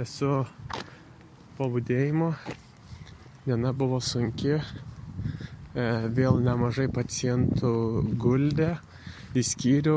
[0.00, 0.46] Esu
[1.58, 2.30] po būdėjimo,
[3.44, 4.62] diena buvo sunki, e,
[6.16, 7.72] vėl nemažai pacientų
[8.22, 8.70] guldė
[9.36, 9.96] į skyrių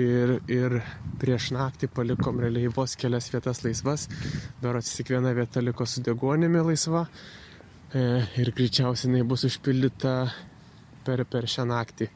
[0.00, 0.78] ir, ir
[1.20, 4.06] prieš naktį palikom realiai vos kelias vietas laisvas,
[4.62, 7.04] dar tik viena vieta liko su degonimi laisva.
[7.92, 10.14] E, ir greičiausiai jinai bus užpildyta
[11.04, 12.08] per, per šią naktį.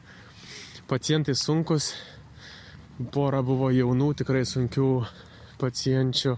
[0.89, 1.93] Pacientai sunkus,
[3.13, 4.91] pora buvo jaunų, tikrai sunkių
[5.61, 6.37] pacienčių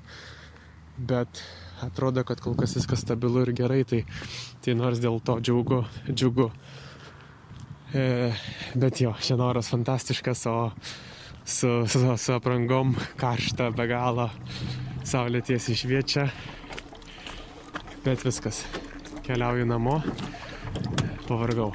[0.98, 1.44] bet
[1.82, 4.04] atrodo, kad kol kas viskas stabilu ir gerai, tai,
[4.62, 5.84] tai nors dėl to džiugu.
[6.12, 6.52] džiugu.
[7.92, 8.04] E,
[8.80, 10.72] bet jo, šiandien oras fantastiškas, o
[11.44, 14.30] su, su, su aprangom karšta be galo,
[15.04, 16.28] saulė tiesiai šviečia.
[18.06, 18.64] Bet viskas,
[19.26, 20.00] keliauju namo,
[21.28, 21.74] pavargau.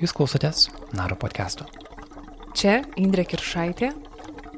[0.00, 1.66] Jūs klausotės Naro podcast'o.
[2.56, 3.92] Čia Indrė Kiršaitė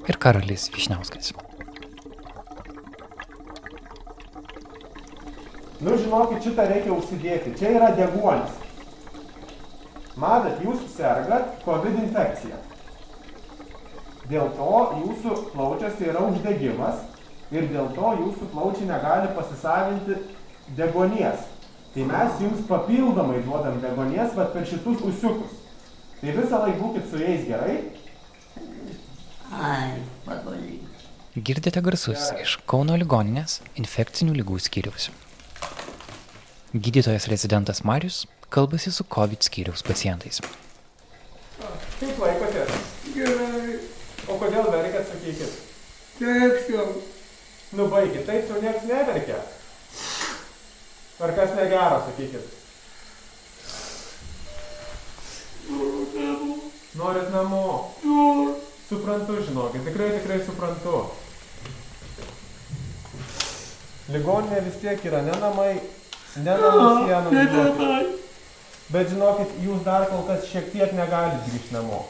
[0.07, 1.33] ir Karolis Višniauskas.
[5.83, 7.57] Nu, žinokit, šitą reikia užsidėti.
[7.59, 8.53] Čia yra deguonis.
[10.23, 12.59] Matot, jūs sergat COVID infekciją.
[14.31, 17.01] Dėl to jūsų plaučiuose yra uždegimas
[17.53, 20.21] ir dėl to jūsų plaučiai negali pasisavinti
[20.79, 21.49] degonies.
[21.93, 25.59] Tai mes jums papildomai duodam degonies vat, per šitus usiukus.
[26.21, 27.75] Tai visą laiką būkit su jais gerai.
[29.53, 30.79] Ai, patogiai.
[31.35, 35.11] Girdite garsus iš Kauno ligoninės infekcinių lygų skyriaus.
[36.73, 40.41] Gydytojas rezidentas Marius kalbasi su COVID skyriaus pacientais.
[42.01, 42.73] Kaip laikotės?
[43.13, 43.75] Gerai.
[44.33, 45.59] O kodėl verkėt, sakykit?
[46.17, 46.87] Taip, jau.
[47.77, 49.43] Nu baigit, taip jau nieks neverkia.
[51.21, 52.59] Ar kas negero, sakykit?
[56.97, 57.65] Norit namo?
[58.89, 61.07] Suprantu, žinokit, tikrai tikrai suprantu.
[64.13, 65.75] Ligoninė vis tiek yra ne namai,
[66.37, 67.33] ne namų sienos.
[67.53, 68.19] žinokit.
[68.93, 72.03] Bet žinokit, jūs dar kol kas šiek tiek negalit grįžti namo.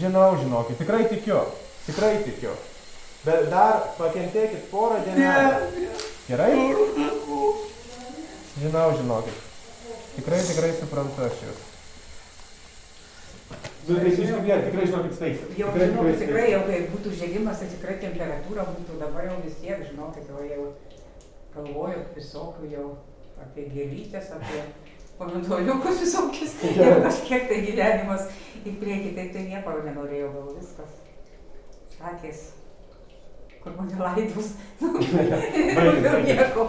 [0.00, 1.44] Žinau, žinokit, tikrai tikiu.
[1.86, 2.54] Tikrai tikiu.
[3.26, 5.92] Bet dar pakentėkit porą dienų.
[6.26, 6.50] Gerai?
[8.58, 9.40] Žinau, žinokit.
[10.16, 11.64] Tikrai, tikrai suprantu aš jūs.
[13.86, 15.50] Nu, tai jūs tikrai, tikrai žinokit sveiksit.
[15.60, 19.58] Jau Tikrai, žinau, tikrai jau kai būtų uždegimas, tai tikrai temperatūra būtų dabar jau vis
[19.62, 20.64] tiek, žinokit, jau, jau
[21.56, 22.88] galvoju visokių jau
[23.42, 24.62] apie gėlytės, apie
[25.18, 28.28] pomidoriukus visokius ir kažkiek tai gyvenimas
[28.66, 31.02] į priekį, tai tai nieko nenorėjau, gal viskas.
[31.96, 32.40] Akės,
[33.62, 34.50] kur mane laidus,
[34.82, 36.66] Baigit, daugiau nieko.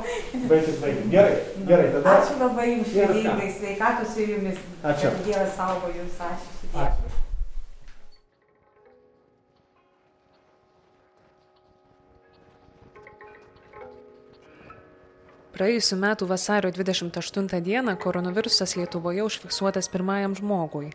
[0.47, 1.09] Baigit, baigit.
[1.11, 1.35] Gerai,
[1.67, 2.15] gerai, tada.
[2.15, 4.63] Ačiū labai jums šiandien, sveikatos ir jumis.
[4.93, 5.11] Ačiū.
[5.27, 6.71] Dievas saugo jūs, ačiū.
[6.85, 7.06] Ačiū.
[15.57, 20.91] Praėjusiu metu vasario 28 dieną koronavirusas Lietuvoje užfiksuotas pirmajam žmogui.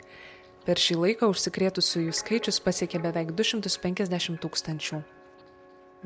[0.62, 5.02] Per šį laiką užsikrėtusiųjų skaičius pasiekė beveik 250 tūkstančių.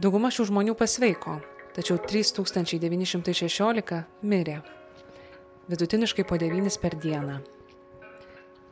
[0.01, 1.45] Dauguma šių žmonių pasveiko,
[1.77, 4.65] tačiau 3916 mirė.
[5.69, 7.45] Vidutiniškai po 9 per dieną.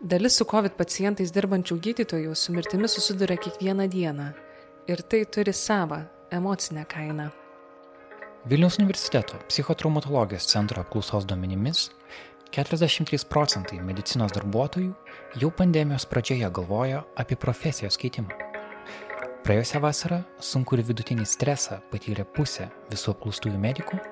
[0.00, 4.32] Dalis su COVID pacientais dirbančių gydytojų su mirtimi susiduria kiekvieną dieną.
[4.88, 7.43] Ir tai turi savą emocinę kainą.
[8.46, 11.86] Vilniaus universiteto psichotraumatologijos centro apklausos duomenimis
[12.52, 14.90] 43 procentai medicinos darbuotojų
[15.40, 18.36] jau pandemijos pradžioje galvojo apie profesijos keitimą.
[19.46, 20.18] Praėjusią vasarą
[20.50, 24.02] sunku ir vidutinį stresą patyrė pusė visų apklaustųjų medikų,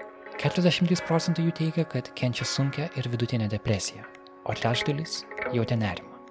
[0.41, 4.09] 43 procentai jų teigia, kad kenčia sunkia ir vidutinė depresija,
[4.49, 6.25] o trečdalis jautė nerimą.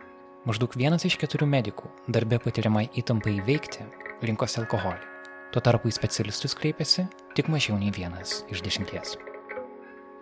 [0.49, 3.85] Maždaug vienas iš keturių medikų darbė patiriamai įtampai įveikti
[4.25, 5.10] rinkosi alkoholį.
[5.51, 9.17] Tuo tarpu į specialistus kreipiasi tik mažiau nei vienas iš dešimties.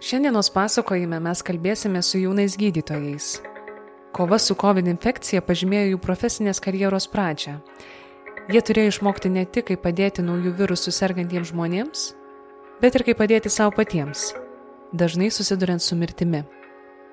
[0.02, 3.38] Šiandienos pasakojime mes kalbėsime su jaunais gydytojais.
[4.16, 7.60] Kova su COVID infekcija pažymėjo jų profesinės karjeros pradžią.
[8.50, 12.06] Jie turėjo išmokti ne tik, kaip padėti naujų virusų sergantiems žmonėms,
[12.82, 14.32] bet ir kaip padėti savo patiems,
[14.98, 16.42] dažnai susiduriant su mirtimi.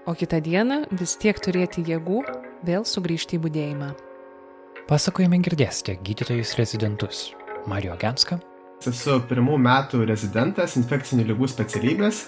[0.06, 2.22] O kitą dieną vis tiek turėti jėgų
[2.64, 3.90] vėl sugrįžti į būdėjimą.
[4.86, 7.26] Pasakojime girdėsite gydytojus rezidentus
[7.66, 8.40] Mario Genską,
[8.86, 12.26] Esu pirmų metų rezidentas infekcinių lygų specialybės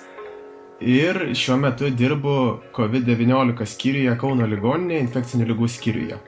[0.80, 2.36] ir šiuo metu dirbu
[2.74, 6.18] COVID-19 skyriuje Kauno ligoninėje infekcinių lygų skyriuje.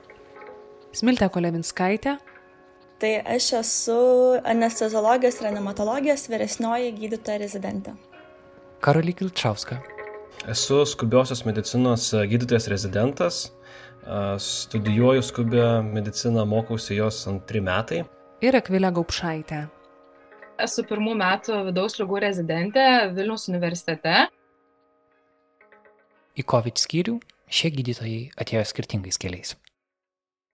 [0.94, 2.18] Smiltė Kolevinskaitė,
[3.00, 3.94] Tai aš esu
[4.44, 7.94] anesteziologijos reanimatologijos vyresnioji gydytoja rezidentė.
[8.84, 9.78] Karolį Kilčauską,
[10.48, 13.38] Esu skubiosios medicinos gydytojas rezidentas,
[14.04, 18.02] a, studijuoju skubią mediciną, mokausi jos antri metai.
[18.40, 19.66] Ir Akvilę Gaupšaitę.
[20.60, 22.84] Esu pirmų metų vidaus lygų rezidentė
[23.16, 24.26] Vilniaus universitete.
[26.36, 27.16] Į COVID skyrių
[27.50, 29.54] šie gydytojai atėjo skirtingais keliais.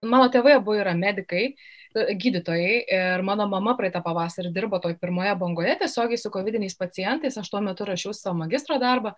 [0.05, 1.55] Mano tėvai abu yra medikai,
[1.95, 7.49] gydytojai ir mano mama praeitą pavasarį dirbo toj pirmoje bangoje tiesiogiai su COVID pacientais, aš
[7.49, 9.15] tuo metu rašiau savo magistro darbą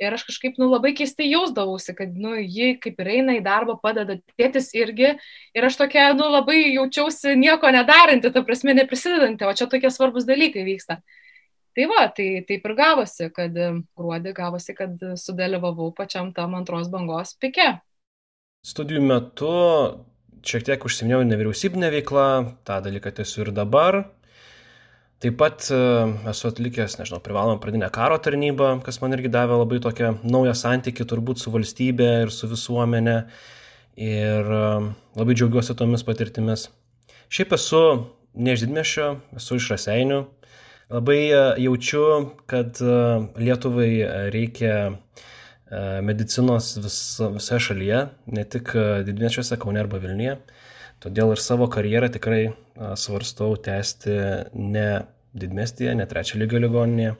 [0.00, 3.78] ir aš kažkaip nu, labai keistai jausdavausi, kad nu, ji kaip ir eina į darbą,
[3.82, 5.14] padeda tėtis irgi
[5.56, 10.28] ir aš tokia nu, labai jaučiausi nieko nedaranti, ta prasme neprisidedanti, o čia tokie svarbus
[10.28, 11.00] dalykai vyksta.
[11.76, 17.34] Tai va, tai taip ir gavosi, kad gruodį gavosi, kad sudalyvavau pačiam tam antros bangos
[17.36, 17.74] pike.
[18.64, 19.50] Studijų metu
[20.46, 22.28] šiek tiek užsiminėjau nevyriausybinę veiklą,
[22.66, 24.04] tą dalyką tęsiu ir dabar.
[25.16, 25.76] Taip pat e,
[26.28, 31.06] esu atlikęs, nežinau, privalomą pradinę karo tarnybą, kas man irgi davė labai tokią naują santykių
[31.08, 33.14] turbūt su valstybė ir su visuomenė.
[33.96, 34.66] Ir e,
[35.16, 36.66] labai džiaugiuosi tomis patirtimis.
[37.32, 37.80] Šiaip esu
[38.36, 39.08] ne iš didmešio,
[39.40, 40.20] esu iš raseinių.
[40.92, 42.04] Labai e, jaučiu,
[42.52, 42.76] kad
[43.40, 43.90] Lietuvai
[44.36, 44.76] reikia
[46.04, 47.00] medicinos vis,
[47.40, 48.04] visoje šalyje,
[48.36, 48.76] ne tik
[49.08, 50.36] didmečiuose Kaune arba Vilniuje.
[51.04, 52.42] Todėl ir savo karjerą tikrai
[52.96, 54.16] svarstau tęsti
[54.56, 54.88] ne
[55.36, 57.14] didmestyje, ne trečio lygio ligoninėje.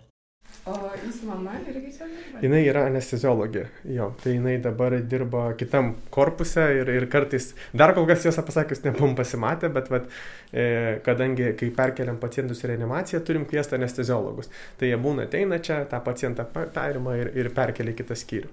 [0.67, 2.41] O jūsų mama irgi čia dirba?
[2.43, 3.61] Jinai yra anesteziologė,
[3.95, 8.83] jo, tai jinai dabar dirba kitam korpuse ir, ir kartais, dar kol kas tiesą pasakius,
[8.83, 10.09] nebom pasimatę, bet vat,
[10.51, 10.67] e,
[11.07, 14.51] kadangi kai perkeliam pacientus į reanimaciją, turim kviesti anesteziologus.
[14.81, 18.51] Tai jie būna ateina čia, tą pacientą perima ir, ir perkelia į kitą skyrių.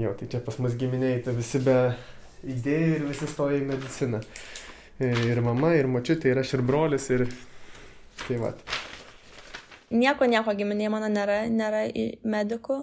[0.00, 1.76] Jo, tai čia pas mus giminiai, tai visi be
[2.54, 4.22] idėjų ir visi stoja į mediciną.
[5.02, 7.26] Ir mama, ir močiutė, ir aš, ir brolis, ir
[8.24, 8.62] tai vat
[9.90, 11.86] nieko, nieko giminėje mano nėra, nėra
[12.26, 12.82] medikų.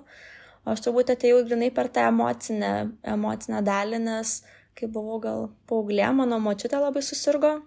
[0.63, 2.73] O aš turbūt atėjau grinai per tą emocinę,
[3.03, 4.41] emocinę dalį, nes
[4.77, 7.57] kai buvau gal paauglė, mano močiutė labai susirgo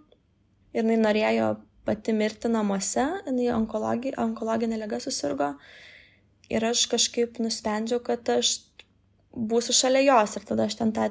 [0.72, 1.50] ir jinai norėjo
[1.86, 5.52] pati mirti namuose, jinai onkologi, onkologinė liga susirgo.
[6.50, 8.56] Ir aš kažkaip nusprendžiau, kad aš
[9.36, 11.10] būsiu šalia jos ir tada aš ten tą,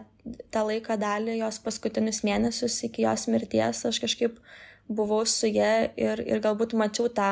[0.51, 4.41] tą laiką dalį, jos paskutinius mėnesius iki jos mirties, aš kažkaip
[4.89, 7.31] buvau su ja ir, ir galbūt mačiau tą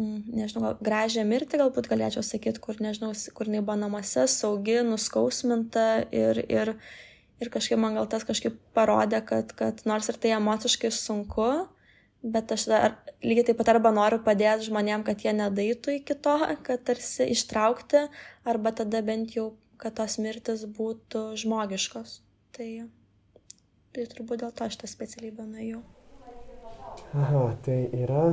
[0.00, 4.78] Mm, nežinau, gal, gražią mirtį galbūt galėčiau sakyti, kur, nežinau, kur jinai buvo namuose, saugi,
[4.86, 6.72] nuskausminta ir, ir,
[7.42, 11.50] ir kažkaip man gal tas kažkaip parodė, kad, kad nors ir tai emociškai sunku,
[12.22, 16.36] bet aš dar lygiai taip pat arba noriu padėti žmonėm, kad jie nedaitų iki to,
[16.66, 18.06] kad tarsi ištraukti,
[18.48, 22.20] arba tada bent jau, kad tos mirtis būtų žmogiškos.
[22.56, 22.68] Tai,
[23.94, 25.82] tai turbūt dėl to šitą specialybę nuėjau.
[27.16, 28.24] Aha, tai yra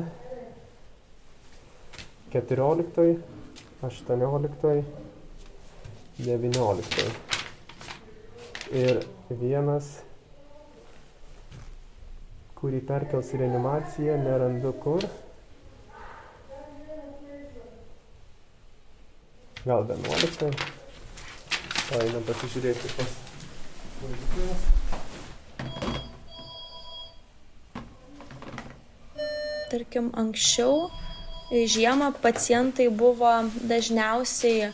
[2.33, 3.21] 14,
[3.87, 4.83] 18,
[6.17, 7.07] 19.
[8.75, 8.99] Ir
[9.29, 9.91] vienas,
[12.57, 15.05] kurį perkels į reanimaciją, nerandu kur.
[19.67, 20.51] Gal 11.
[21.87, 23.15] O einam pasižiūrėti pas
[24.01, 24.67] valdytojas.
[29.67, 30.87] Tarkim, anksčiau
[31.51, 33.31] žiemą pacientai buvo
[33.67, 34.71] dažniausiai,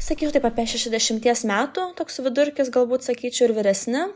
[0.00, 4.08] sakyčiau, taip apie 60 metų, toks vidurkis galbūt sakyčiau ir vyresni.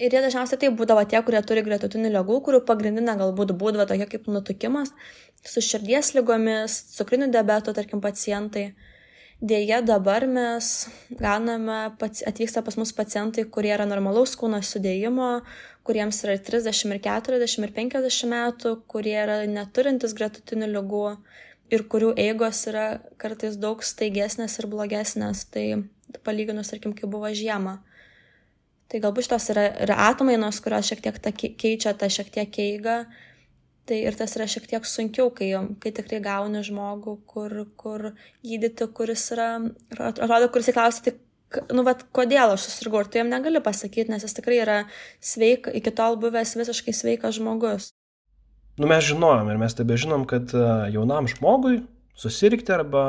[0.00, 4.06] Ir jie dažniausiai tai būdavo tie, kurie turi gretutinių lygų, kurių pagrindinė galbūt būdavo tokia
[4.08, 4.94] kaip nutukimas,
[5.44, 8.70] su širdies lygomis, cukriniu diabetu, tarkim, pacientai.
[9.40, 10.70] Dėja, dabar mes
[11.16, 15.28] gauname, atvyksta pas mus pacientai, kurie yra normalaus kūno sudėjimo,
[15.88, 21.04] kuriems yra 30 ir 40 ir 50 metų, kurie yra neturintis gretutinių lygų
[21.72, 22.86] ir kurių eigos yra
[23.20, 25.66] kartais daug staigesnės ir blogesnės, tai
[26.24, 27.78] palyginus, tarkim, kai buvo žiema.
[28.90, 33.04] Tai galbūt šitos yra, yra atmainos, kurios šiek tiek ta, keičia tą šiek tiek eigą
[33.90, 35.48] Tai ir tas yra šiek tiek sunkiau, kai,
[35.82, 38.04] kai tikrai gauni žmogų, kur, kur
[38.46, 39.48] gydyti, kuris yra,
[39.98, 41.14] atrodo, kuris įklausia, tai,
[41.74, 44.76] nu, bet kodėl aš susirgau, ir tu jam negali pasakyti, nes jis tikrai yra
[45.18, 47.90] sveika, iki tol buvęs visiškai sveikas žmogus.
[48.78, 51.80] Nu, mes žinom ir mes tebe žinom, kad e, jaunam žmogui
[52.14, 53.04] susirgti arba,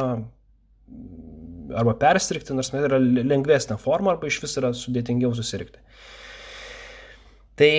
[1.78, 5.82] arba persirgti, nors yra lengvesnė forma, arba iš vis yra sudėtingiau susirgti.
[7.60, 7.74] Tai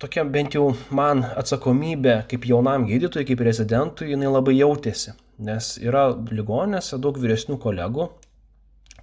[0.00, 6.08] tokia bent jau man atsakomybė kaip jaunam gydytojui, kaip rezidentui, jinai labai jautėsi, nes yra
[6.30, 8.10] ligonėse daug vyresnių kolegų,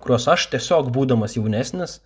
[0.04, 2.00] kuriuos aš tiesiog būdamas jaunesnis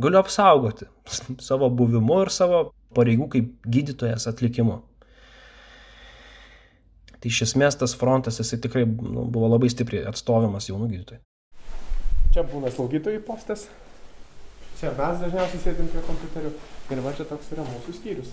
[0.00, 0.88] galiu apsaugoti
[1.48, 4.80] savo buvimu ir savo pareigų kaip gydytojas atlikimu.
[7.20, 11.20] Tai iš esmės tas frontas jisai tikrai nu, buvo labai stipriai atstovimas jaunų gydytojų.
[12.30, 13.66] Čia būna slaugytojų postas,
[14.80, 16.50] Čia mes dažniausiai sėdim prie kompiuterių
[16.94, 18.30] ir va čia toks yra mūsų skyrius.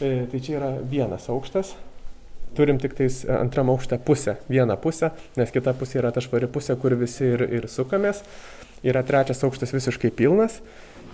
[0.00, 1.74] E, tai čia yra vienas aukštas.
[2.56, 6.78] Turim tik tais antram aukštą pusę, vieną pusę, nes kita pusė yra ta švari pusė,
[6.80, 8.22] kur visi ir, ir sukamės.
[8.88, 10.62] Yra trečias aukštas visiškai pilnas,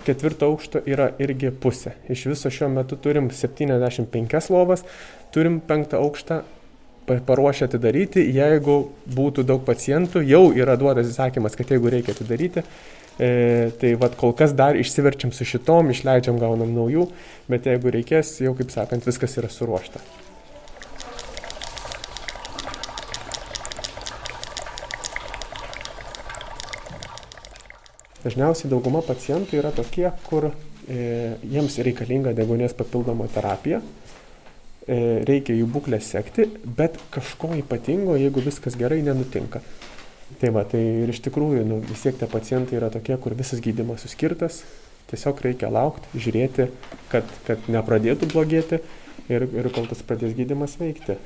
[0.07, 1.97] ketvirto aukšto yra irgi pusė.
[2.07, 4.87] Iš viso šiuo metu turim 75 lovas,
[5.35, 6.45] turim penktą aukštą
[7.07, 8.77] paruošę atidaryti, jeigu
[9.15, 12.65] būtų daug pacientų, jau yra duotas įsakymas, kad jeigu reikia atidaryti,
[13.19, 17.07] E, tai vad kol kas dar išsiverčiam su šitom, išleidžiam, gaunam naujų,
[17.49, 20.03] bet jeigu reikės, jau kaip sakant, viskas yra suruošta.
[28.27, 33.81] Dažniausiai dauguma pacientų yra tokie, kur e, jiems reikalinga degonės papildoma terapija,
[34.87, 36.47] reikia jų būklę sekti,
[36.79, 39.63] bet kažko ypatingo, jeigu viskas gerai, nenutinka.
[40.41, 43.63] Tai va, tai ir iš tikrųjų, nu, vis tiek tie pacientai yra tokie, kur visas
[43.63, 44.65] gydimas suskirtas,
[45.11, 46.69] tiesiog reikia laukti, žiūrėti,
[47.13, 48.81] kad, kad nepradėtų blogėti
[49.31, 51.19] ir, ir kol tas pradės gydimas veikti.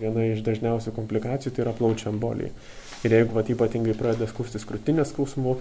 [0.00, 2.50] Viena iš dažniausių komplikacijų tai yra plaučių embolija.
[3.06, 5.58] Ir jeigu vat, ypatingai pradeda skustis krūtinės skausmų,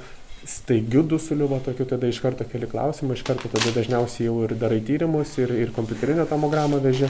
[0.50, 4.56] staigių dusulių, va tokių, tada iš karto keli klausimai, iš karto tada dažniausiai jau ir
[4.60, 7.10] darai tyrimus, ir, ir kompiuterinę tomogramą veži.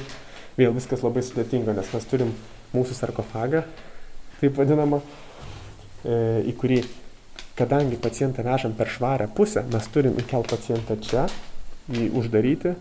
[0.57, 2.33] Vėl viskas labai sudėtinga, nes mes turim
[2.75, 3.63] mūsų sarkofagą,
[4.37, 4.99] taip vadinama,
[6.05, 6.83] e, į kurį,
[7.57, 11.25] kadangi pacientą vežam per švarę pusę, mes turim įkelt pacientą čia,
[11.89, 12.75] jį uždaryti,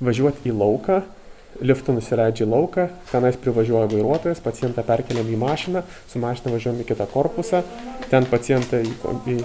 [0.00, 1.02] važiuoti į lauką,
[1.64, 6.88] liftu nusileidžia į lauką, tenais privažiuoja vairuotojas, pacientą perkeliam į mašiną, su mašina važiuojam į
[6.90, 7.62] kitą korpusą,
[8.10, 8.92] ten pacientą į...
[9.32, 9.40] į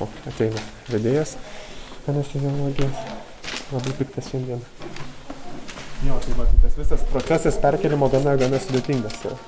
[0.00, 1.36] o, ateina vedėjas,
[2.10, 3.04] anesteziologijos,
[3.72, 4.64] labai piktas šiandien.
[6.04, 9.38] Jo, tai va, tai visas procesas perkelimo gana, gana sudėtingas yra.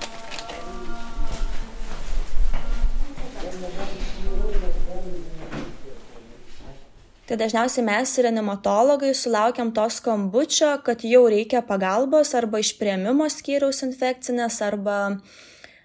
[7.28, 13.82] Tai dažniausiai mes, reanimatologai, sulaukiam to skambučio, kad jau reikia pagalbos arba iš prieimimo skyriaus
[13.84, 14.96] infekcinės, arba,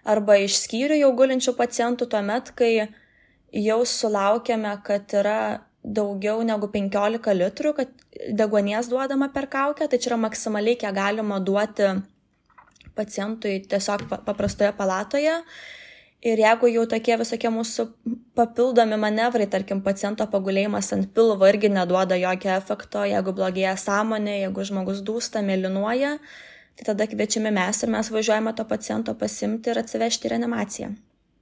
[0.08, 2.72] arba iš skyrių jau gulinčių pacientų tuomet, kai
[3.60, 5.38] jau sulaukiame, kad yra
[5.84, 7.92] daugiau negu 15 litrų, kad
[8.32, 11.92] degonės duodama per kaukę, tai čia yra maksimaliai, kiek galima duoti
[12.96, 15.42] pacientui tiesiog paprastoje palatoje.
[16.24, 17.84] Ir jeigu jau tokie visokie mūsų
[18.38, 24.64] papildomi manevrai, tarkim, paciento pagulėjimas ant pilvo irgi neduoda jokio efekto, jeigu blogėja sąmonė, jeigu
[24.70, 26.14] žmogus dūsta, mėlynuoja,
[26.80, 30.94] tai tada kviečiame mes ir mes važiuojame to paciento pasimti ir atsivežti į reanimaciją.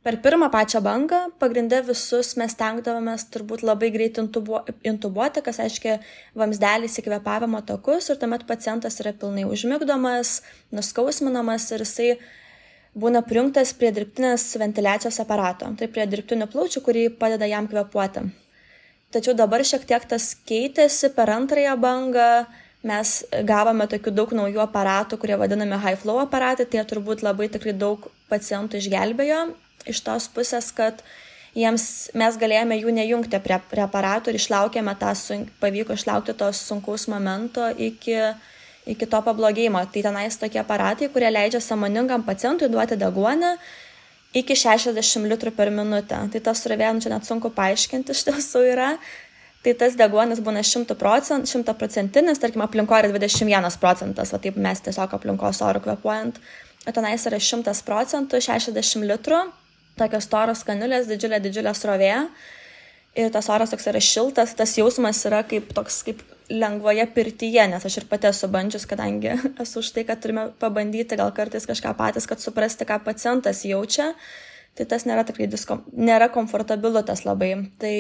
[0.02, 6.00] Per pirmą pačią bangą pagrindė visus mes tenkdavomės turbūt labai greit intubu, intubuoti, kas reiškia
[6.42, 10.40] vamsdelis įkvepavimo takus ir tuomet pacientas yra pilnai užmigdomas,
[10.74, 12.10] nuskausminamas ir jisai
[12.98, 18.26] būna prijungtas prie dirbtinės ventiliacijos aparato, tai prie dirbtinių plaučių, kurį padeda jam kvepuoti.
[19.12, 22.30] Tačiau dabar šiek tiek tas keitėsi per antrąją bangą,
[22.88, 23.18] mes
[23.48, 28.08] gavome tokių daug naujų aparatų, kurie vadinami high flow aparatai, tai turbūt labai tikrai daug
[28.32, 29.42] pacientų išgelbėjo
[29.92, 31.04] iš tos pusės, kad
[31.58, 35.14] jiems mes galėjome jų nejungti prie, prie aparatų ir išlaukėme tą,
[35.62, 38.18] pavyko išlaukti tos sunkaus momento iki
[38.90, 39.84] iki to pablogėjimo.
[39.94, 43.56] Tai tenais tokie aparatai, kurie leidžia samoningam pacientui duoti deguonį
[44.38, 46.22] iki 60 litrų per minutę.
[46.32, 48.94] Tai tas survėjom čia net sunku paaiškinti iš tiesų yra.
[49.62, 54.56] Tai tas deguonis būna 100 procentų, 100 procentinis, tarkim, aplinkoje yra 21 procentas, o taip
[54.58, 56.40] mes tiesiog aplinkos orų kvepuojant.
[56.90, 59.44] O tenais yra 100 procentų, 60 litrų,
[60.02, 62.16] tokios toros kanulės, didžiulė, didžiulė srovė.
[63.22, 67.86] Ir tas oras toks yra šiltas, tas jausmas yra kaip toks kaip lengvoje pirtyje, nes
[67.88, 71.96] aš ir pati esu bandžius, kadangi esu už tai, kad turime pabandyti gal kartais kažką
[72.00, 74.12] patys, kad suprasti, ką pacientas jaučia,
[74.78, 77.54] tai tas nėra tikrai diskom, nėra komfortabilu tas labai.
[77.82, 77.96] Tai,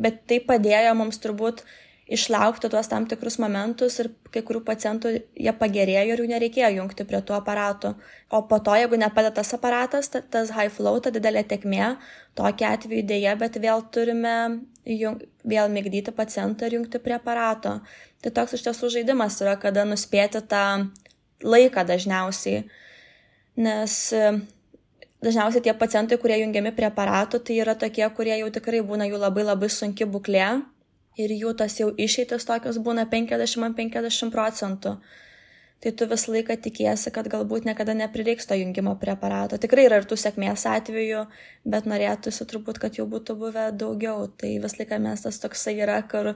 [0.00, 1.64] bet tai padėjo mums turbūt
[2.06, 7.06] išlaukti tuos tam tikrus momentus ir kai kurių pacientų jie pagerėjo ir jų nereikėjo jungti
[7.08, 7.94] prie tų aparatų.
[8.30, 11.96] O po to, jeigu nepadeda tas aparatas, tas high flow, ta didelė tekmė,
[12.38, 14.36] tokia atveju dėja, bet vėl turime
[14.86, 17.80] jung, vėl mėgdyti pacientą ir jungti prie aparato.
[18.22, 20.62] Tai toks iš tiesų žaidimas yra, kada nuspėti tą
[21.42, 22.62] laiką dažniausiai.
[23.66, 24.30] Nes e,
[25.26, 29.18] dažniausiai tie pacientai, kurie jungiami prie aparatų, tai yra tokie, kurie jau tikrai būna jų
[29.26, 30.54] labai labai sunki būklė
[31.16, 34.96] ir jų tas jau išeitis tokios būna 50-50 procentų.
[35.80, 39.58] Tai tu visą laiką tikiesi, kad galbūt niekada neprireiks to jungimo prie aparato.
[39.60, 41.26] Tikrai yra ir tų sėkmės atvejų,
[41.68, 44.24] bet norėtųsi turbūt, kad jau būtų buvę daugiau.
[44.40, 46.32] Tai visą laiką mes tas toksai yra, kur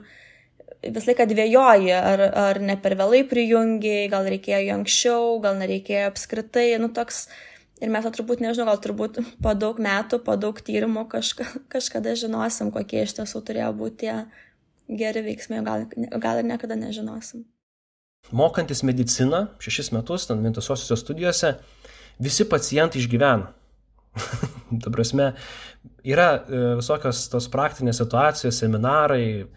[0.85, 6.67] visą laiką dvėjoji, ar, ar ne per vėlai prijungiai, gal reikėjo anksčiau, gal nereikėjo apskritai.
[6.83, 7.25] Nu, toks,
[7.81, 12.13] ir mes to turbūt, nežinau, gal turbūt po daug metų, po daug tyrimų kažka, kažkada
[12.13, 14.15] žinosim, kokie iš tiesų turėjo būti tie
[14.87, 15.87] geri veiksmai, gal,
[16.21, 17.45] gal ir niekada nežinosim.
[18.31, 21.55] Mokantis mediciną šešis metus, ten vientisosiuose studijose,
[22.21, 23.49] visi pacientai išgyvena.
[24.83, 25.31] Ta prasme,
[26.05, 29.47] yra e, visokios tos praktinės situacijos, seminarai.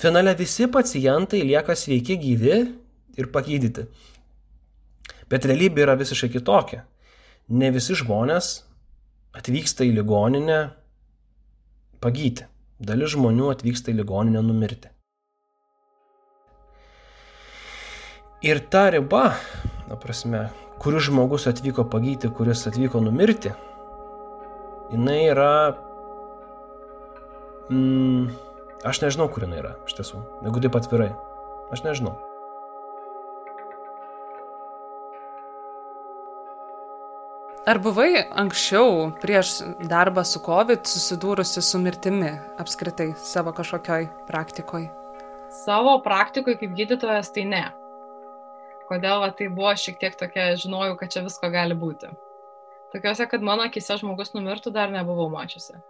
[0.00, 2.58] Finale visi pacientai lieka sveiki, gyvi
[3.18, 3.86] ir pagydyti.
[5.30, 6.84] Bet realybė yra visiškai kitokia.
[7.54, 8.54] Ne visi žmonės
[9.34, 10.58] atvyksta į ligoninę
[12.02, 12.46] pagyti.
[12.84, 14.90] Dalis žmonių atvyksta į ligoninę numirti.
[18.44, 19.22] Ir ta riba,
[19.88, 20.42] na prasme,
[20.82, 23.54] kuris žmogus atvyko pagyti, kuris atvyko numirti,
[24.92, 25.54] jinai yra...
[27.72, 28.28] Mm,
[28.84, 31.08] aš nežinau, kur jinai yra, iš tiesų, jeigu taip atvirai.
[31.72, 32.18] Aš nežinau.
[37.64, 42.28] Ar buvai anksčiau, prieš darbą su COVID, susidūrusi su mirtimi
[42.60, 44.90] apskritai savo kažkokioj praktikoje?
[45.62, 47.62] Savo praktikoje kaip gydytojas tai ne.
[48.90, 52.10] Kodėl va, tai buvo šiek tiek tokia, žinojau, kad čia visko gali būti.
[52.92, 55.80] Tokiuose, kad mano akise žmogus numirtų, dar nebuvau mačiusi.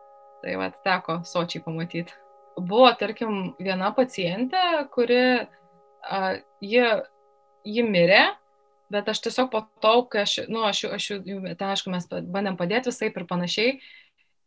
[0.46, 2.14] Tai va, teko sočiai pamatyti.
[2.54, 4.62] Buvo, tarkim, viena pacientė,
[4.94, 5.20] kuri,
[6.06, 6.22] a,
[6.62, 6.86] ji,
[7.66, 8.22] ji mirė,
[8.94, 12.92] bet aš tiesiog po to, kai aš, nu, aš, aš, ten, aišku, mes bandėm padėti
[12.92, 13.76] visai ir panašiai.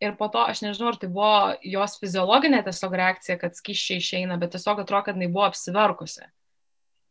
[0.03, 4.37] Ir po to, aš nežinau, ar tai buvo jos fiziologinė tiesiog reakcija, kad skyščiai išeina,
[4.37, 6.27] bet tiesiog atrodo, kad jinai buvo apsiverkusi.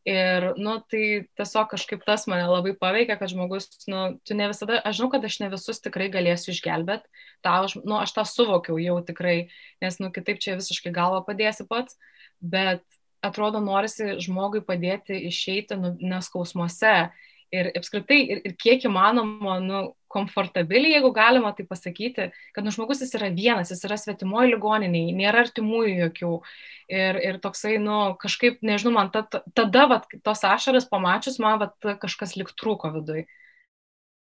[0.06, 4.78] Ir, nu, tai tiesiog kažkaip tas mane labai paveikia, kad žmogus, nu, tu ne visada,
[4.86, 7.10] aš žinau, kad aš ne visus tikrai galėsiu išgelbėti,
[7.42, 9.48] tą, nu, aš tą suvokiau jau tikrai,
[9.82, 11.98] nes, nu, kitaip čia visiškai galvą padėsi pats,
[12.38, 12.86] bet
[13.26, 16.94] atrodo norisi žmogui padėti išeiti nu, neskausmuose
[17.54, 19.82] ir apskritai ir, ir kiek įmanoma, nu,
[20.16, 25.12] komfortabiliai, jeigu galima tai pasakyti, kad nu, žmogus jis yra vienas, jis yra svetimoji ligoniniai,
[25.16, 26.32] nėra artimųjų jokių.
[26.96, 31.74] Ir, ir toksai, nu, kažkaip, nežinau, man ta, tada, vat, tos ašaras pamačius, man vat,
[32.02, 33.26] kažkas lik trūko viduje.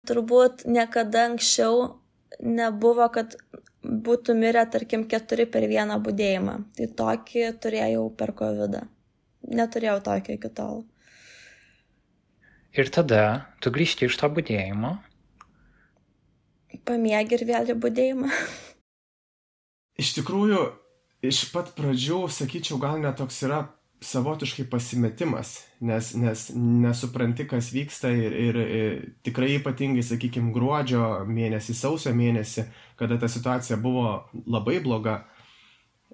[0.10, 2.00] Turbūt niekada anksčiau
[2.42, 3.36] nebuvo, kad
[3.84, 6.56] būtų mirę, tarkim, keturi per vieną būdėjimą.
[6.78, 8.80] Tai tokį turėjau per COVID.
[8.80, 8.88] -ą.
[9.60, 10.84] Neturėjau tokio iki tol.
[12.78, 14.98] Ir tada tu grįžti iš to būdėjimo.
[16.86, 18.30] Pamiegi ir vėl į būdėjimą.
[20.00, 20.62] Iš tikrųjų,
[21.28, 23.58] iš pat pradžių, sakyčiau, gal netoks yra
[24.00, 28.94] savotiškai pasimetimas, nes, nes nesupranti, kas vyksta ir, ir, ir
[29.28, 32.64] tikrai ypatingai, sakykime, gruodžio mėnesį, sausio mėnesį,
[33.00, 35.18] kada ta situacija buvo labai bloga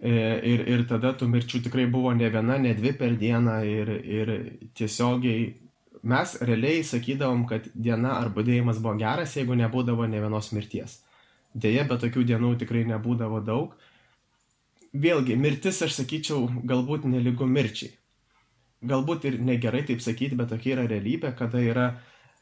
[0.01, 0.15] e,
[0.49, 4.33] ir, ir tada tų mirčių tikrai buvo ne viena, ne dvi per dieną ir, ir
[4.73, 5.51] tiesiogiai
[6.05, 11.01] mes realiai sakydavom, kad diena ar būdėjimas buvo geras, jeigu nebūdavo ne vienos mirties.
[11.55, 13.75] Deja, bet tokių dienų tikrai nebūdavo daug
[14.95, 17.93] vėlgi, mirtis, aš sakyčiau, galbūt neligu mirčiai.
[18.85, 21.85] Galbūt ir negerai taip sakyti, bet tokia yra realybė, kada yra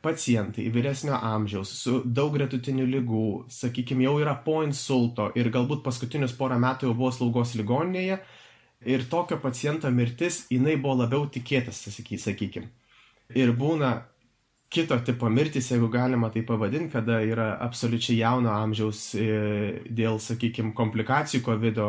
[0.04, 6.36] pacientai vyresnio amžiaus su daug gretutinių lygų, sakykime, jau yra po insulto ir galbūt paskutinius
[6.36, 8.20] porą metų jau buvo slaugos ligoninėje
[8.92, 12.68] ir tokio paciento mirtis, jinai buvo labiau tikėtas, sakykime.
[13.34, 13.94] Ir būna
[14.74, 19.28] kito tipo mirtis, jeigu galima tai pavadinti, kada yra absoliučiai jauno amžiaus e,
[19.90, 21.82] dėl, sakykime, komplikacijų COVID,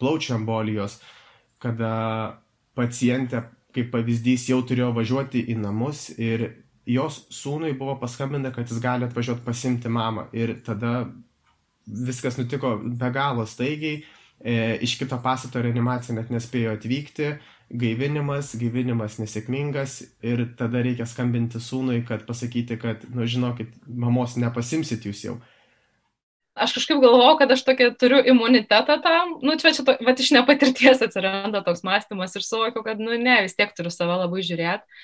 [0.00, 0.98] plaučių embolijos,
[1.60, 1.92] kada
[2.76, 6.46] pacientė, kaip pavyzdys, jau turėjo važiuoti į namus ir
[6.90, 10.26] jos sūnui buvo paskambinta, kad jis gali atvažiuoti pasimti mamą.
[10.36, 11.04] Ir tada
[11.86, 14.02] viskas nutiko be galo staigiai,
[14.40, 17.32] e, iš kito pastato reanimacija net nespėjo atvykti,
[17.70, 25.06] gaivinimas, gaivinimas nesėkmingas ir tada reikia skambinti sūnui, kad pasakyti, kad, nu žinokit, mamos nepasimsit
[25.06, 25.40] jūs jau
[26.60, 31.02] aš kažkaip galvojau, kad aš tokia turiu imunitetą tam, nu, čia, čia, va, iš nepatirties
[31.06, 35.00] atsiranda toks mąstymas ir suvokiau, kad, nu, ne, vis tiek turiu save labai žiūrėti.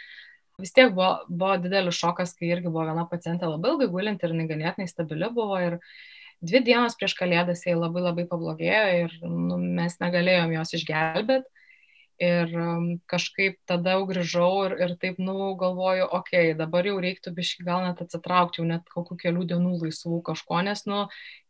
[0.61, 4.33] Vis tiek buvo, buvo didelis šokas, kai irgi buvo viena pacientė labai ilgai gulinti ir
[4.39, 5.77] neganėtinai stabili buvo ir
[6.41, 11.53] dvi dienos prieš kalėdas jai labai labai pablogėjo ir nu, mes negalėjom jos išgelbėti.
[12.17, 16.95] Ir um, kažkaip tada jau grįžau ir, ir taip, nu, galvoju, okei, okay, dabar jau
[17.05, 21.03] reiktų biški gal net atsitraukti, jau net kokių kelių dienų laisvų kažko, nes, nu,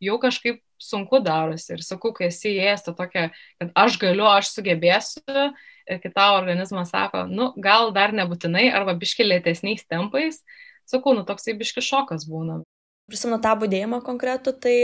[0.03, 1.69] jau kažkaip sunku darosi.
[1.77, 3.29] Ir sakau, kai esi įėjęs to tokia,
[3.61, 5.45] kad aš galiu, aš sugebėsiu,
[5.87, 10.41] ir kita organizmas sako, nu, gal dar nebūtinai, arba biški lėtesniais tempais,
[10.83, 12.59] sakau, nu, toksai biški šokas būna.
[13.07, 14.75] Prisimenu tą būdėjimą konkretų, tai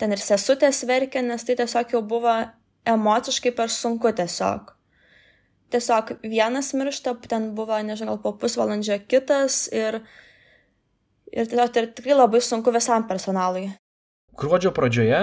[0.00, 2.38] ten ir sesutės verkė, nes tai tiesiog jau buvo
[2.88, 4.72] emociškai per sunku tiesiog
[5.72, 10.00] tiesiog vienas miršta, ten buvo, nežinau, po pusvalandžio kitas ir,
[11.32, 13.70] ir tiesiog tai tikrai labai sunku visam personalui.
[14.36, 15.20] Gruodžio pradžioje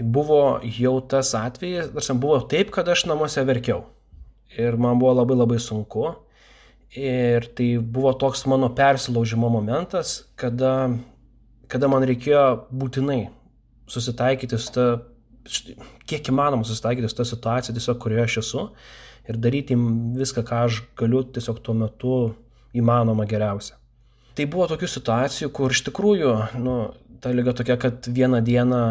[0.00, 3.86] buvo jau tas atvejis, tarsi buvo taip, kad aš namuose verkiau.
[4.56, 6.12] Ir man buvo labai labai sunku.
[6.96, 10.88] Ir tai buvo toks mano persilaužimo momentas, kada,
[11.68, 13.26] kada man reikėjo būtinai
[13.88, 14.86] susitaikyti su ta,
[16.08, 18.64] kiek įmanoma susitaikyti su ta situacija, tiesiog kurioje aš esu.
[19.28, 19.76] Ir daryti
[20.16, 22.14] viską, ką aš galiu tiesiog tuo metu
[22.76, 23.76] įmanoma geriausia.
[24.38, 26.76] Tai buvo tokių situacijų, kur iš tikrųjų, nu,
[27.20, 28.82] ta lyga tokia, kad vieną dieną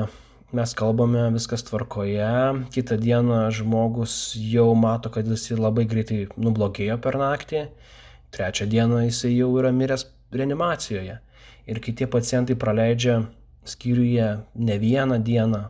[0.57, 7.17] mes kalbame, viskas tvarkoje, kitą dieną žmogus jau mato, kad jis labai greitai nublogėjo per
[7.19, 7.63] naktį,
[8.35, 11.17] trečią dieną jisai jau yra miręs reanimacijoje.
[11.67, 13.21] Ir kai tie pacientai praleidžia
[13.67, 15.65] skyriuje ne vieną dieną,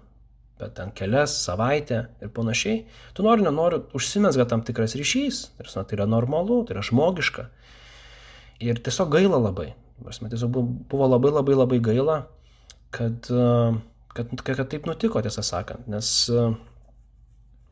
[0.62, 2.86] bet ten kelias, savaitę ir panašiai,
[3.18, 7.50] tu nori, nenori, užsimesga tam tikras ryšys, ir tai yra normalu, tai yra žmogiška.
[8.66, 9.74] Ir tiesiog gaila labai.
[10.02, 10.58] Prasme, tiesiog
[10.90, 12.18] buvo labai labai labai gaila,
[12.94, 13.78] kad uh,
[14.18, 16.48] kad, kad taip nutiko, tiesą sakant, nes e,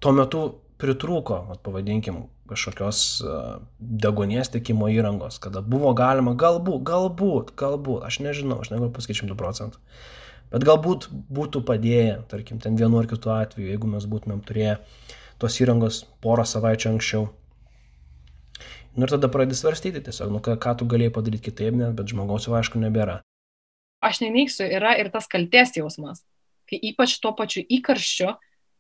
[0.04, 0.44] tuo metu
[0.82, 3.38] pritrūko, at, pavadinkim, kažkokios e,
[4.06, 9.40] degonės tikimo įrangos, kada buvo galima, galbūt, galbūt, galbūt, aš nežinau, aš negaliu pasakyti šimtų
[9.40, 9.82] procentų,
[10.56, 14.78] bet galbūt būtų padėję, tarkim, ten vienu ar kitu atveju, jeigu mes būtumėm turėję
[15.42, 17.28] tos įrangos porą savaičių anksčiau.
[18.96, 22.08] Nu ir tada pradedi svarstyti tiesiog, nu ką, ką tu galėjai padaryti kitaip, nes, bet
[22.10, 23.20] žmogaus jau aišku nebėra.
[24.06, 26.24] Aš neneigsiu, yra ir tas kalties jausmas
[26.70, 28.34] kai ypač tuo pačiu įkarščiu,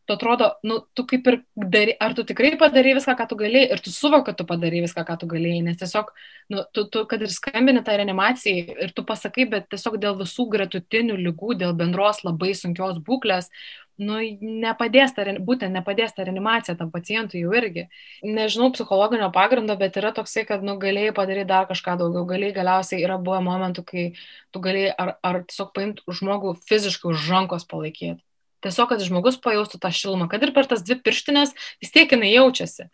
[0.06, 3.70] tu atrodo, nu, tu kaip ir dari, ar tu tikrai padarai viską, ką tu galėjai,
[3.74, 6.12] ir tu suvok, kad tu padarai viską, ką tu galėjai, nes tiesiog,
[6.54, 10.46] nu, tu, tu, kad ir skambini tą reanimaciją ir tu pasakai, bet tiesiog dėl visų
[10.54, 13.50] gretutinių lygų, dėl bendros labai sunkios būklės,
[13.98, 14.20] nu,
[14.65, 17.88] nepadės ta, būtent nepadės ta reanimacija tam pacientui jau irgi.
[18.26, 23.02] Nežinau psichologinio pagrindo, bet yra toksai, kad, nu, galėjai padaryti dar kažką daugiau, galėjai galiausiai
[23.08, 24.06] yra buvę momentų, kai
[24.52, 28.25] tu galėjai ar, ar tiesiog paimti žmogų fiziškai už rankos palaikyti
[28.65, 32.34] Tiesiog, kad žmogus pajaustų tą šilumą, kad ir per tas dvi pirštinės vis tiek jinai
[32.34, 32.89] jaučiasi.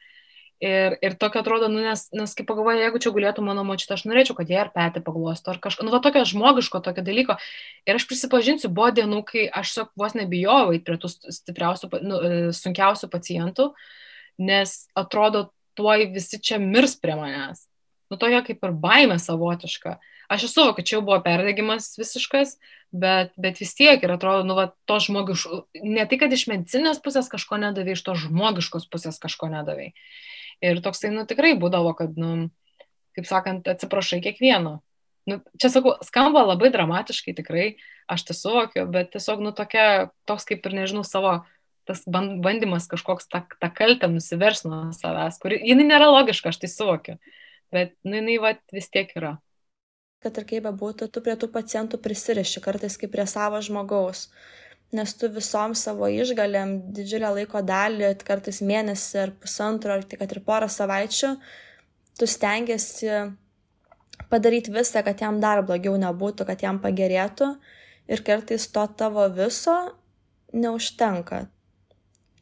[0.62, 4.04] Ir, ir tokia atrodo, nu, nes, nes kaip pagalvoju, jeigu čia gulėtų mano močiutė, aš
[4.06, 7.40] norėčiau, kad jie ar petį paglostų, ar kažką, nu, va tokio žmogiško, tokio dalyko.
[7.90, 12.20] Ir aš prisipažinsiu, buvo dienų, kai aš tiesiog vos nebijojau eiti prie tų stipriausių, nu,
[12.22, 13.72] e, sunkiausių pacientų,
[14.52, 15.48] nes atrodo,
[15.80, 17.66] tuoj visi čia mirs prie manęs.
[18.14, 19.98] Nu, tokia kaip ir baime savotiška.
[20.32, 22.54] Aš esu, kad čia jau buvo perdegimas visiškas,
[22.96, 27.02] bet, bet vis tiek ir atrodo, nu, va, to žmogiško, ne tai, kad iš medicinės
[27.04, 29.90] pusės kažko nedavai, iš to žmogiškos pusės kažko nedavai.
[30.64, 32.48] Ir toksai, nu, tikrai būdavo, kad, nu,
[33.18, 34.78] kaip sakant, atsiprašai kiekvieno.
[35.28, 37.68] Nu, čia sakau, skamba labai dramatiškai, tikrai,
[38.08, 41.42] aš tai suvokiu, bet tiesiog, nu, tokia, toks kaip ir, nežinau, savo
[41.90, 46.72] tas bandymas kažkoks tą, tą kaltę nusiversti nuo savęs, kuri, jinai nėra logiška, aš tai
[46.72, 47.20] suvokiu,
[47.74, 49.42] bet, nu, jinai va, vis tiek yra
[50.22, 54.28] kad ir kaip bebūtų, tu prie tų pacientų prisiriši kartais kaip prie savo žmogaus,
[54.94, 60.42] nes tu visom savo išgalėm didžiulę laiko dalį, kartais mėnesį ar pusantro, ar tik ir
[60.46, 61.32] porą savaičių,
[62.20, 63.10] tu stengiasi
[64.30, 67.56] padaryti viską, kad jam dar blogiau nebūtų, kad jam pagerėtų.
[68.12, 69.74] Ir kartais to tavo viso
[70.52, 71.46] neužtenka.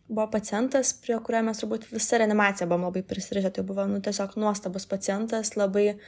[0.10, 4.34] Buvo pacientas, prie kurio mes turbūt visą reanimaciją buvom labai prisirišę, tai buvo nu, tiesiog
[4.42, 6.00] nuostabus pacientas, labai uh,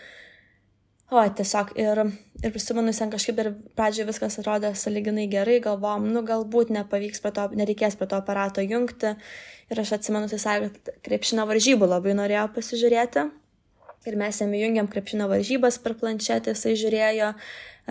[1.11, 1.99] o tiesiog ir
[2.41, 7.33] ir prisimenu ten kažkaip ir pradžioj viskas atrodė sąlyginai gerai galvojom nu galbūt nepavyks prie
[7.35, 9.17] to nereikės prie to aparato jungti.
[9.71, 13.27] Ir aš atsimenu jisai sakė kad krepšinio varžybų labai norėjo pasižiūrėti.
[14.09, 17.33] Ir mes jam įjungėm krepšinio varžybas per planšetę jisai žiūrėjo.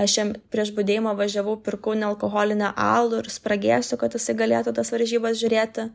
[0.01, 5.39] Aš jam prieš budėjimą važiavau pirkau nealkoholinę alų ir spragėsiu kad jisai galėtų tas varžybas
[5.45, 5.91] žiūrėti.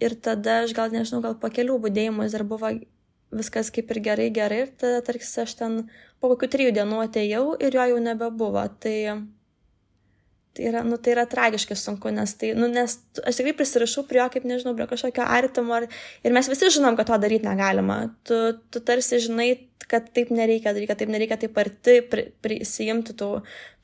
[0.00, 2.70] Ir tada aš gal nežinau gal po kelių budėjimų jis dar buvo
[3.34, 5.76] viskas kaip ir gerai gerai ir tada tarsi aš ten
[6.20, 8.64] po kokių trijų dienų atėjau ir jo jau nebebuvo.
[8.82, 8.96] Tai,
[10.56, 14.20] tai, yra, nu, tai yra tragiškai sunku, nes, tai, nu, nes aš tikrai prisirašau prie
[14.20, 15.88] jo kaip, nežinau, prie kažkokio artimo ir,
[16.26, 18.02] ir mes visi žinom, kad to daryti negalima.
[18.28, 18.40] Tu,
[18.74, 19.50] tu tarsi žinai,
[19.90, 22.00] kad taip nereikia daryti, kad taip nereikia taip arti
[22.44, 23.32] prisijimti tų,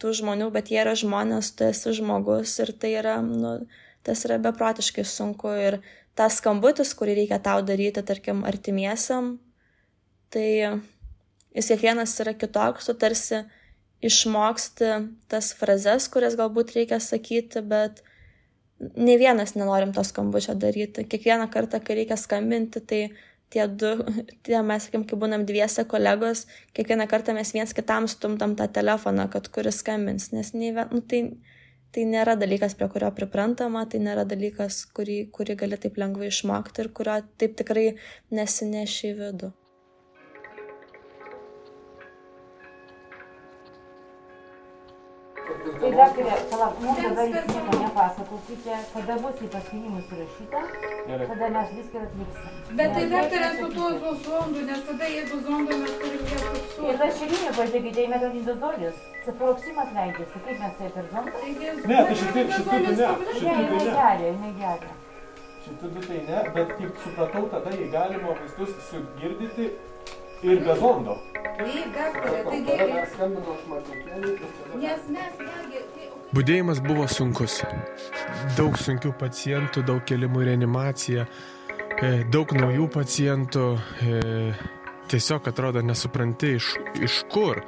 [0.02, 3.58] tų žmonių, bet jie yra žmonės, tu esi žmogus ir tai yra, nu,
[4.06, 5.80] tas yra beprotiškai sunku ir
[6.16, 9.36] tas skambutis, kurį reikia tau daryti, tarkim, artimiesiam,
[10.32, 10.48] tai
[11.56, 13.44] jis kiekvienas yra kitoks, tu tarsi
[14.04, 14.90] išmoksti
[15.30, 18.02] tas frazes, kurias galbūt reikia sakyti, bet
[18.80, 21.06] ne vienas nenorim to skambučio daryti.
[21.08, 23.00] Kiekvieną kartą, kai reikia skambinti, tai
[23.52, 23.92] tie du,
[24.44, 26.44] tie mes, sakim, kai būnam dviese kolegos,
[26.76, 31.22] kiekvieną kartą mes viens kitam stumtam tą telefoną, kad kuris skambins, nes nei, nu, tai,
[31.96, 36.84] tai nėra dalykas, prie kurio priprantama, tai nėra dalykas, kurį, kurį gali taip lengvai išmokti
[36.84, 37.86] ir kurio taip tikrai
[38.36, 39.56] nesineši į vidų.
[45.46, 50.62] Tai Daktarė, palauk, mums dabar jūs nieko nepasakokite, kada bus į paskui surašyta,
[51.30, 52.56] tada mes viską atliksim.
[52.80, 56.52] Bet tai daktarė su tuo zu zondu, nes tada jeigu zondu mes turim jas Ir
[56.56, 56.98] fiksuoti.
[57.04, 61.46] lašelinė, pažiūrėkite, į metodindozolis, ciproksimas leidžiasi, kaip mes tai per zondą?
[61.92, 63.98] Ne, tai šitai, šitai tai ne, Ne, šitai tai jinai ne.
[64.00, 64.94] geria, jinai geria.
[65.66, 69.70] Šitai du tai ne, bet kaip supratau, tada jį galima vaistus sugirdyti
[70.42, 71.16] ir be zondo.
[71.56, 72.86] Taip, daktarė, tai tada...
[74.76, 77.60] Nes mes vėlgi, tai Budėjimas buvo sunkus.
[78.58, 81.26] Daug sunkių pacientų, daug kelimų į reanimaciją,
[82.02, 83.66] e, daug naujų pacientų.
[84.02, 84.16] e,
[85.06, 87.60] Tiesiog atrodo nesupranti iš, iš kur.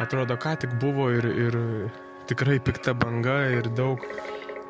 [0.00, 1.58] Atrodo, ką tik buvo ir, ir
[2.30, 4.00] tikrai pikta banga ir daug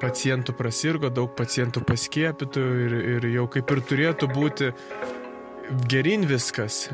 [0.03, 4.73] pacientų prasirgo, daug pacientų paskiepytų ir, ir jau kaip ir turėtų būti
[5.87, 6.89] gerin viskas.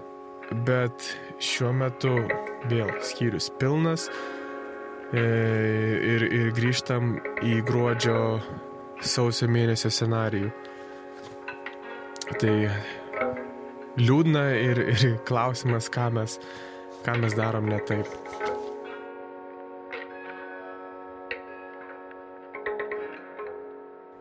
[0.67, 2.13] Bet šiuo metu
[2.71, 4.07] vėl skyrius pilnas.
[5.15, 5.23] E,
[6.15, 8.19] ir, ir grįžtam į gruodžio
[9.03, 10.51] sausio mėnesio scenarijų.
[12.41, 12.55] Tai
[13.99, 16.39] liūdna ir, ir klausimas, ką mes,
[17.07, 18.11] ką mes darom ne taip.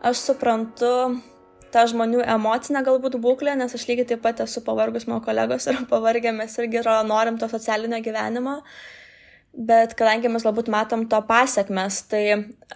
[0.06, 0.90] Aš suprantu
[1.76, 5.84] tą žmonių emocinę galbūt būklę, nes aš lygiai taip pat esu pavargus, mano kolegos yra
[5.92, 8.62] pavargę, mes irgi yra, norim to socialinio gyvenimo.
[9.56, 12.22] Bet kadangi mes galbūt matom to pasiekmes, tai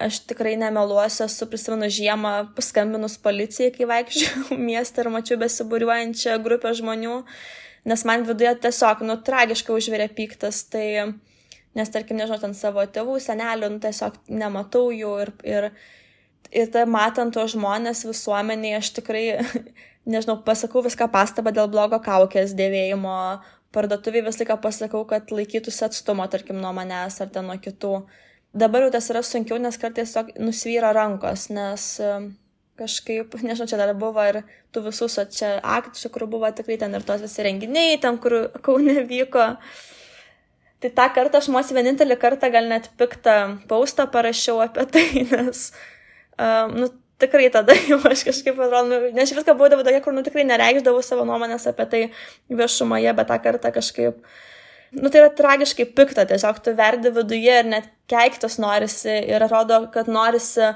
[0.00, 6.72] aš tikrai nemeluosiu, esu prisimenu žiemą paskambinus policijai, kai vaikščiau miestą ir mačiau besibūriuojančią grupę
[6.78, 7.18] žmonių,
[7.90, 10.86] nes man viduje tiesiog, nu, tragiškai užvirė piktas, tai,
[11.76, 15.68] nes, tarkim, nežinau, ten savo tėvų, senelių, nu, tiesiog nematau jų ir, ir,
[16.52, 19.24] ir tai matant tos žmonės visuomeniai, aš tikrai,
[20.12, 23.16] nežinau, pasakau viską pastabą dėl blogo kaukės dėvėjimo,
[23.74, 27.94] parduotuviai visą laiką pasakau, kad laikytųsi atstumo, tarkim, nuo manęs ar ten nuo kitų.
[28.50, 31.92] Dabar jau tas yra sunkiau, nes kartais nusvyra rankos, nes
[32.80, 34.42] kažkaip, nežinau, čia dar buvo ir
[34.74, 38.36] tų visų so čia akcijų, kur buvo tikrai ten ir tos visi renginiai, ten, kur
[38.66, 39.52] kaune vyko.
[40.80, 45.66] Tai tą kartą aš mos vienintelį kartą gal net piktą paustą parašiau apie tai, nes,
[46.40, 50.16] um, nu, tikrai tada jau aš kažkaip, atrodo, nu, nes aš viską būdavo tokia, kur,
[50.16, 52.04] nu, tikrai nereikšdavau savo nuomonės apie tai
[52.60, 54.22] viešumoje, bet tą kartą kažkaip,
[54.96, 59.84] nu, tai yra tragiškai pikta, tiesiog tu verdi viduje ir net keiktas norisi ir atrodo,
[59.94, 60.72] kad norisi,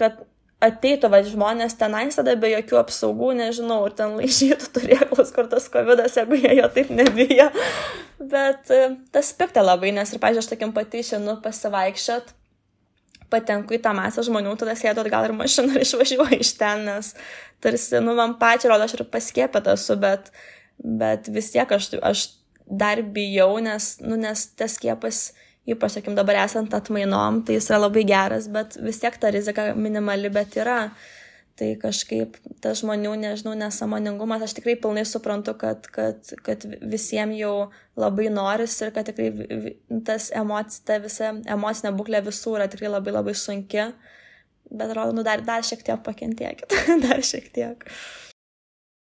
[0.00, 0.20] kad
[0.60, 5.70] ateitų va žmonės tenais tada be jokių apsaugų, nežinau, ir ten laižytų turėklus, kur tas
[5.72, 7.48] COVID, jeigu jie jo taip nebijo.
[8.20, 8.68] Bet
[9.14, 12.34] tas pikta labai, nes ir, pažiūrėjau, aš tokiam pati išinu pasivaikščiot,
[13.30, 17.12] patenku į tą masę žmonių, tada sėdu atgal ir mašiną ir išvažiuoju iš ten, nes
[17.62, 20.32] tarsi, nu, man pačiai rodo, aš ir paskiepėta esu, bet,
[20.78, 22.26] bet vis tiek aš, aš
[22.70, 25.30] dar bijau, nes, nu, nes tas skiepas,
[25.68, 29.70] ypač, sakim, dabar esant atmainom, tai jis yra labai geras, bet vis tiek ta rizika
[29.76, 30.82] minimali, bet yra.
[31.60, 37.52] Tai kažkaip tas žmonių, nežinau, nesamoningumas, aš tikrai pilnai suprantu, kad, kad, kad visiems jau
[38.00, 39.74] labai norisi ir kad tikrai
[40.06, 43.90] tas emoc, ta visa emocinė būklė visų yra tikrai labai labai sunki.
[44.70, 46.72] Bet atrodo, nu dar, dar šiek tiek pakentiekit,
[47.04, 47.84] dar šiek tiek.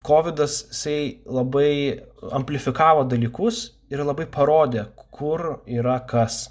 [0.04, 2.02] Covidas jisai labai
[2.36, 6.50] amplifikavo dalykus ir labai parodė, kur yra kas.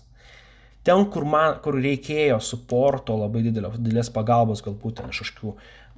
[0.86, 5.52] Ten, kur, man, kur reikėjo suporto labai didelio, didelės pagalbos, galbūt ten kažkokių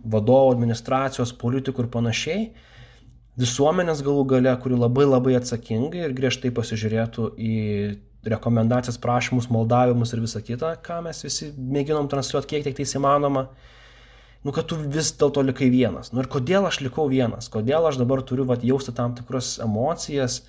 [0.05, 2.47] vadovų, administracijos, politikų ir panašiai,
[3.41, 7.59] visuomenės galų gale, kuri labai labai atsakingai ir griežtai pasižiūrėtų į
[8.33, 13.49] rekomendacijas, prašymus, maldavimus ir visą kitą, ką mes visi mėginom transliuoti, kiek tik tai įmanoma
[14.43, 16.11] nu, kad tu vis dėlto likai vienas.
[16.13, 20.43] Nu ir kodėl aš likau vienas, kodėl aš dabar turiu vat, jausti tam tikras emocijas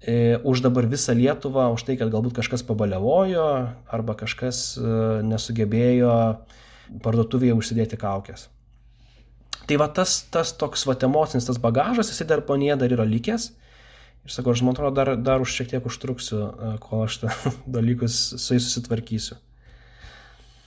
[0.00, 3.46] e, už dabar visą Lietuvą, už tai, kad galbūt kažkas pabalevojo
[3.90, 4.90] arba kažkas e,
[5.26, 6.12] nesugebėjo
[7.02, 8.46] parduotuvėje užsidėti kaukės.
[9.66, 13.50] Tai va tas, tas toks va emocinis, tas bagažas, jisai dar panie dar yra likęs.
[14.26, 17.34] Ir sakau, aš man atrodo, dar, dar už šiek tiek užtruksiu, e, kol aš tą
[17.78, 19.38] dalykus su jais susitvarkysiu.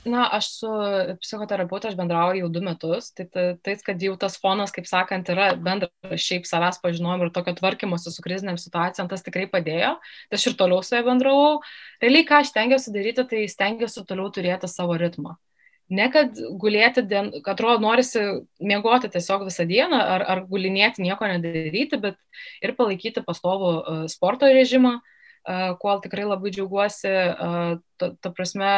[0.08, 0.68] Na, aš su
[1.22, 5.28] psichoterapeutu aš bendrauju jau du metus, tai ta- tais, kad jau tas fonas, kaip sakant,
[5.34, 9.92] yra bendras šiaip savęs pažinojimo ir tokio tvarkymosi su kriziniam situacijom, tas tikrai padėjo.
[10.32, 11.60] Tai aš ir toliau su ja bendravau.
[12.02, 15.36] Realiai, ką aš stengiuosi daryti, tai stengiuosi toliau turėti savo ritmą.
[15.90, 18.22] Ne kad gulėti, dien, kad atrodo, norisi
[18.62, 22.20] miegoti tiesiog visą dieną ar, ar gulinėti, nieko nedaryti, bet
[22.62, 27.16] ir palaikyti pastovų uh, sporto režimą, uh, kuo tikrai labai džiaugiuosi.
[27.34, 28.70] Uh, ta, ta prasme,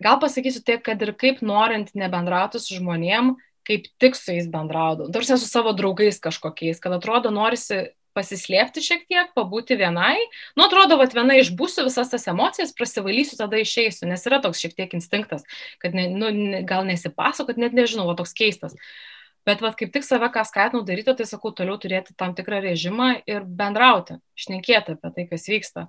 [0.00, 3.34] gal pasakysiu tiek, kad ir kaip norint nebendrauti su žmonėm,
[3.68, 5.10] kaip tik su jais bendraudau.
[5.12, 10.16] Tarsi su savo draugais kažkokiais, kad atrodo norisi pasislėpti šiek tiek, pabūti vienai.
[10.58, 14.74] Nu, atrodo, kad viena išbūsiu visas tas emocijas, prasivalysiu, tada išeisiu, nes yra toks šiek
[14.78, 15.46] tiek instinktas,
[15.82, 16.32] kad ne, nu,
[16.68, 18.74] gal nesipasakot, net nežinau, va, toks keistas.
[19.48, 23.12] Bet vat, kaip tik save, ką skatinau daryti, tai sakau, toliau turėti tam tikrą režimą
[23.30, 25.86] ir bendrauti, šnekėti apie tai, kas vyksta.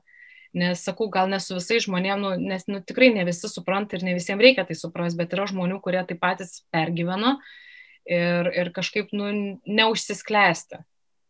[0.56, 4.06] Nes sakau, gal ne su visais žmonėmis, nu, nes nu, tikrai ne visi supranta ir
[4.08, 7.36] ne visiems reikia tai suprasti, bet yra žmonių, kurie taip patys pergyvena
[8.08, 9.30] ir, ir kažkaip nu,
[9.68, 10.82] neužsisklęsti.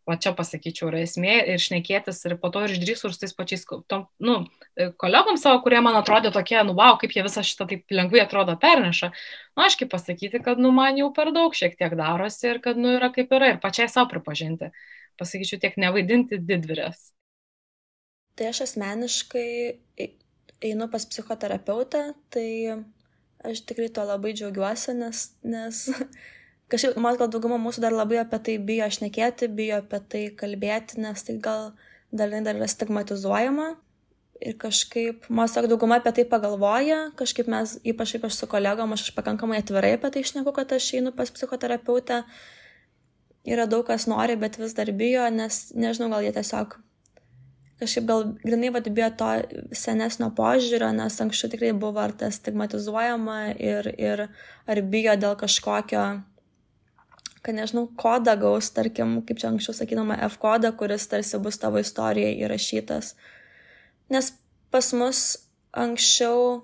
[0.09, 3.35] O čia pasakyčiau, yra esmė ir šnekėtis ir po to ir išdrįsų ir su tais
[3.37, 4.39] pačiais tom, nu,
[5.01, 8.55] kolegom savo, kurie man atrodė tokie, nu, wow, kaip jie visą šitą taip lengvai atrodo
[8.57, 9.11] perneša.
[9.53, 12.95] Nu, aiškiai pasakyti, kad, nu, man jau per daug šiek tiek darosi ir kad, nu,
[12.97, 14.71] yra kaip yra ir pačiai savo pripažinti.
[15.21, 17.11] Pasakyčiau, tiek nevaidinti didvirės.
[18.39, 19.49] Tai aš asmeniškai
[20.71, 22.49] einu pas psichoterapeutę, tai
[23.45, 25.85] aš tikrai to labai džiaugiuosi, nes, nes
[26.71, 30.99] kažkaip, man gal dauguma mūsų dar labai apie tai bijo šnekėti, bijo apie tai kalbėti,
[31.03, 31.71] nes tai gal
[32.11, 33.69] dalinai dar yra stigmatizuojama.
[34.39, 39.09] Ir kažkaip, man sak, dauguma apie tai pagalvoja, kažkaip mes, ypač ypač su kolegom, aš
[39.17, 42.21] pakankamai atvirai apie tai išneku, kad aš einu pas psichoterapeutę.
[43.49, 46.77] Yra daug kas nori, bet vis dar bijo, nes nežinau, gal jie tiesiog
[47.79, 49.29] kažkaip gal grinai vat bijo to
[49.75, 54.25] senesnio požiūrio, nes anksčiau tikrai buvo ar tas stigmatizuojama ir, ir
[54.67, 56.03] ar bijo dėl kažkokio,
[57.45, 61.79] kad nežinau, kodą gaus, tarkim, kaip čia anksčiau sakydama, F kodą, kuris tarsi bus tavo
[61.81, 63.13] istorijai įrašytas.
[64.13, 64.33] Nes
[64.73, 65.21] pas mus
[65.71, 66.63] anksčiau,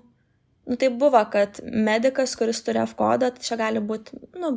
[0.66, 4.52] nu tai buvo, kad medikas, kuris turi F kodą, tai čia gali būti, nu,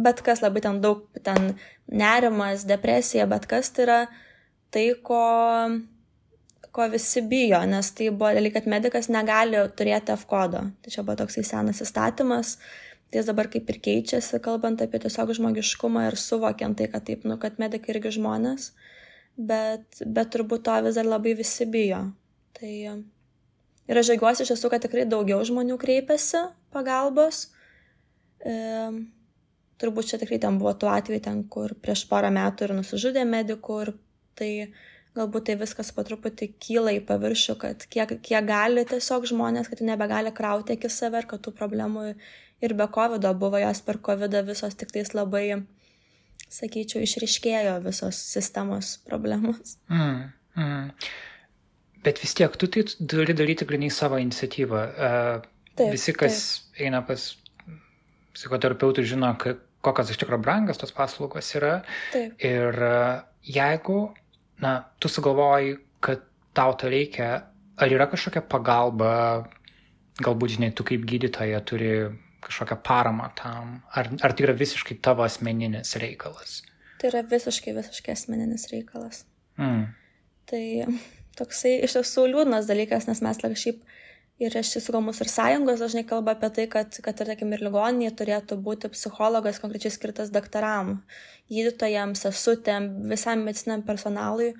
[0.00, 1.52] bet kas labai ten daug, ten
[1.86, 4.00] nerimas, depresija, bet kas tai yra
[4.74, 5.22] tai, ko,
[6.74, 10.66] ko visi bijo, nes tai buvo dalykai, kad medikas negali turėti F kodo.
[10.82, 12.56] Tai čia buvo toksai senas įstatymas.
[13.08, 17.22] Tai jis dabar kaip ir keičiasi, kalbant apie tiesiog žmogiškumą ir suvokiant tai, kad taip,
[17.24, 18.72] nu, kad medikai irgi žmonės,
[19.38, 22.02] bet, bet turbūt to vis dar labai visi bijo.
[22.58, 22.72] Tai
[23.88, 26.42] ir aš žiūriuosi iš tiesų, kad tikrai daugiau žmonių kreipiasi
[26.74, 27.46] pagalbos.
[28.44, 28.58] E,
[29.80, 33.80] turbūt čia tikrai ten buvo tų atvejų, ten, kur prieš porą metų ir nusižudė medikų
[33.86, 33.94] ir
[34.38, 34.50] tai
[35.18, 39.80] galbūt tai viskas po truputį kyla į paviršių, kad kiek, kiek gali tiesiog žmonės, kad
[39.86, 42.12] nebegali krauti iki save ir kad tų problemų
[42.64, 45.62] ir be COVID buvo, jos per COVID visos tik tais labai,
[46.48, 49.76] sakyčiau, išriškėjo visos sistemos problemos.
[49.92, 50.86] Mm, mm.
[52.06, 54.84] Bet vis tiek, tu tai turi daryti grinai savo iniciatyvą.
[54.88, 56.86] Uh, taip, visi, kas taip.
[56.86, 57.26] eina pas
[58.36, 59.32] psichoterapeutų, žino,
[59.82, 61.80] kokios iš tikrųjų brangas tos paslaugos yra.
[62.14, 62.38] Taip.
[62.38, 64.00] Ir uh, jeigu
[64.62, 66.22] na, tu sugalvoji, kad
[66.56, 67.28] tau to reikia,
[67.78, 69.12] ar yra kažkokia pagalba,
[70.22, 71.92] galbūt, žinai, tu kaip gydytoja turi
[72.44, 76.60] kažkokią paramą tam, ar, ar tai yra visiškai tavo asmeninis reikalas?
[76.98, 79.24] Tai yra visiškai, visiškai asmeninis reikalas.
[79.58, 79.88] Mm.
[80.50, 80.62] Tai
[81.38, 83.82] toksai iš tiesų liūdnas dalykas, nes mes šiaip
[84.38, 88.14] ir tiesų mūsų ir sąjungos dažnai kalba apie tai, kad, kad ir, tarkim, ir ligoninėje
[88.20, 91.00] turėtų būti psichologas konkrečiai skirtas daktaram,
[91.50, 94.52] gydytojams, sesutėm, visam mediciniam personalui,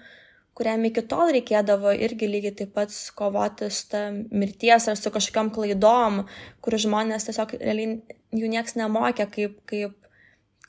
[0.59, 5.53] kuriam iki tol reikėdavo irgi lygiai taip pat kovoti su ta mirties ar su kažkokiam
[5.55, 6.25] klaidom,
[6.65, 8.01] kur žmonės tiesiog realiai
[8.35, 9.95] jų nieks nemokė, kaip, kaip,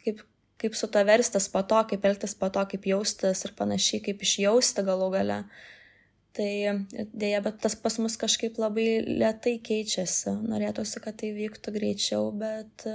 [0.03, 0.21] kaip,
[0.61, 4.21] kaip su to verstis po to, kaip elgtis po to, kaip jaustis ir panašiai, kaip
[4.25, 5.41] išjausti galų gale.
[6.37, 6.51] Tai
[7.17, 10.37] dėja, bet tas pas mus kažkaip labai lietai keičiasi.
[10.45, 12.85] Norėtųsi, kad tai vyktų greičiau, bet,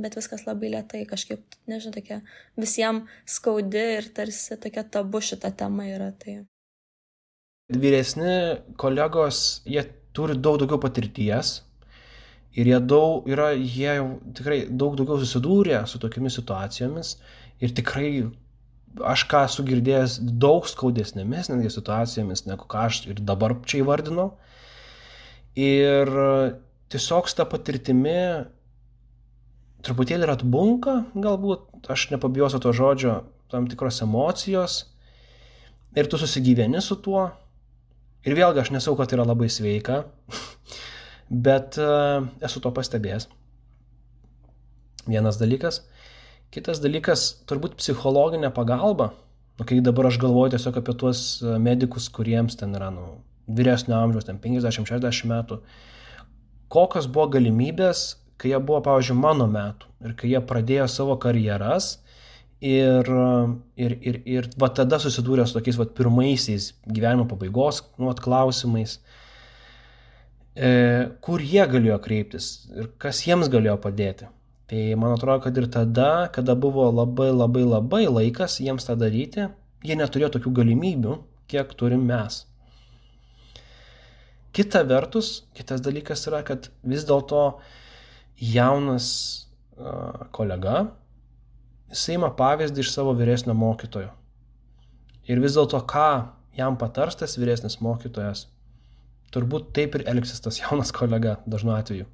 [0.00, 1.04] bet viskas labai lietai.
[1.08, 2.20] Kažkaip, nežinau, tokia
[2.58, 6.10] visiems skaudi ir tarsi tokia tabu šita tema yra.
[6.18, 6.40] Tai.
[7.68, 8.34] Vyresni
[8.80, 9.84] kolegos, jie
[10.16, 11.58] turi daug daugiau patirties
[12.58, 13.98] ir jie, daug, yra, jie
[14.38, 17.14] tikrai daug daugiau susidūrė su tokiamis situacijomis
[17.62, 18.08] ir tikrai
[19.12, 24.30] aš ką esu girdėjęs daug skaudesnėmis netgi situacijomis, negu ką aš ir dabar čia įvardinau.
[25.58, 26.10] Ir
[26.92, 28.18] tiesiog su tą patirtimi
[29.86, 33.18] truputėlį ir atbunka, galbūt, aš nepabijosiu to žodžio,
[33.52, 34.80] tam tikros emocijos.
[35.96, 37.28] Ir tu susigyveni su tuo.
[38.26, 40.02] Ir vėlgi aš nesau, kad tai yra labai sveika,
[41.46, 43.28] bet uh, esu to pastebėjęs.
[45.08, 45.82] Vienas dalykas.
[46.52, 49.12] Kitas dalykas, turbūt psichologinė pagalba.
[49.58, 53.18] Nu, kai dabar aš galvoju tiesiog apie tuos e, medikus, kuriems ten yra nu,
[53.50, 55.58] vyresnio amžiaus, ten 50-60 metų,
[56.70, 58.04] kokios buvo galimybės,
[58.38, 61.96] kai jie buvo, pavyzdžiui, mano metų ir kai jie pradėjo savo karjeras
[62.60, 63.10] ir,
[63.76, 68.98] ir, ir, ir va tada susidūrė su tokiais va pirmaisiais gyvenimo pabaigos nu, vat, klausimais,
[70.54, 70.70] e,
[71.24, 74.30] kur jie galėjo kreiptis ir kas jiems galėjo padėti.
[74.68, 79.48] Tai man atrodo, kad ir tada, kada buvo labai labai labai laikas jiems tą daryti,
[79.86, 81.14] jie neturėjo tokių galimybių,
[81.48, 82.42] kiek turim mes.
[84.52, 87.60] Kita vertus, kitas dalykas yra, kad vis dėlto
[88.38, 89.08] jaunas
[90.34, 90.88] kolega,
[91.92, 94.10] jisai ima pavyzdį iš savo vyresnio mokytojo.
[95.28, 96.08] Ir vis dėlto, ką
[96.58, 98.46] jam patars tas vyresnis mokytojas,
[99.34, 102.08] turbūt taip ir elgsis tas jaunas kolega dažnu atveju.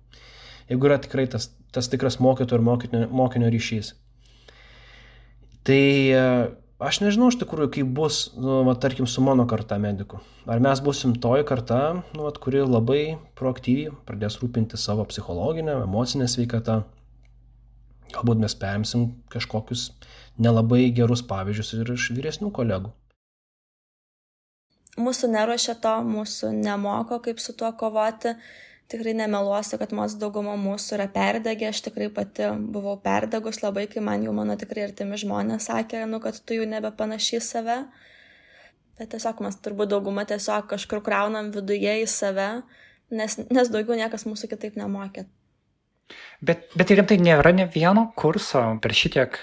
[0.70, 3.93] Jeigu yra tikrai tas, tas tikras mokytojo ir mokinio, mokinio ryšys.
[5.64, 5.85] Tai
[6.85, 10.18] Aš nežinau iš tikrųjų, kaip bus, nu, va, tarkim, su mano karta medikų.
[10.51, 11.78] Ar mes busim toji karta,
[12.12, 13.05] nu, va, kuri labai
[13.39, 16.82] proaktyviai pradės rūpinti savo psichologinę, emocinę sveikatą.
[18.12, 19.87] Galbūt mes perimsim kažkokius
[20.37, 22.93] nelabai gerus pavyzdžius ir iš vyresnių kolegų.
[25.01, 28.37] Mūsų neruošia to, mūsų nemoko, kaip su tuo kovoti
[28.93, 34.03] tikrai nemeluosiu, kad mūsų dauguma mūsų yra perdegę, aš tikrai pati buvau perdegus labai, kai
[34.05, 37.78] man jau mano tikrai artimi žmonės sakė, nu, kad tu jau nebepanašiai save.
[38.99, 42.51] Bet tiesiog mes turbūt dauguma tiesiog kažkur kraunam viduje į save,
[43.14, 45.26] nes, nes daugiau niekas mūsų kitaip nemokė.
[46.45, 49.41] Bet, bet rimtai nėra ne vieno kurso per šitiek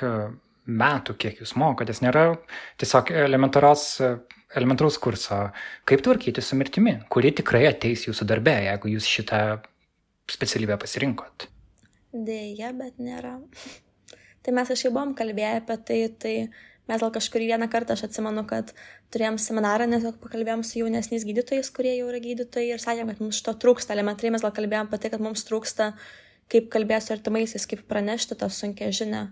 [0.72, 2.36] metų, kiek jūs mokotės, nėra
[2.80, 3.88] tiesiog elementarios
[4.58, 5.38] elementaraus kurso,
[5.88, 9.42] kaip tvarkyti su mirtimi, kuri tikrai ateis jūsų darbė, jeigu jūs šitą
[10.32, 11.48] specialybę pasirinkot.
[12.12, 13.38] Deja, bet nėra.
[14.44, 16.34] tai mes kažkaip buvom kalbėję apie tai, tai
[16.92, 18.74] mes gal kažkurį vieną kartą, aš atsimenu, kad
[19.14, 23.40] turėjom seminarą, nes pakalbėjom su jaunesniais gydytojais, kurie jau yra gydytojai ir sakėm, kad mums
[23.40, 23.96] šito trūksta.
[23.96, 25.94] Elementariai mes gal kalbėjom apie tai, kad mums trūksta,
[26.52, 29.30] kaip kalbėti su artimaisiais, kaip pranešti tą sunkę žinią.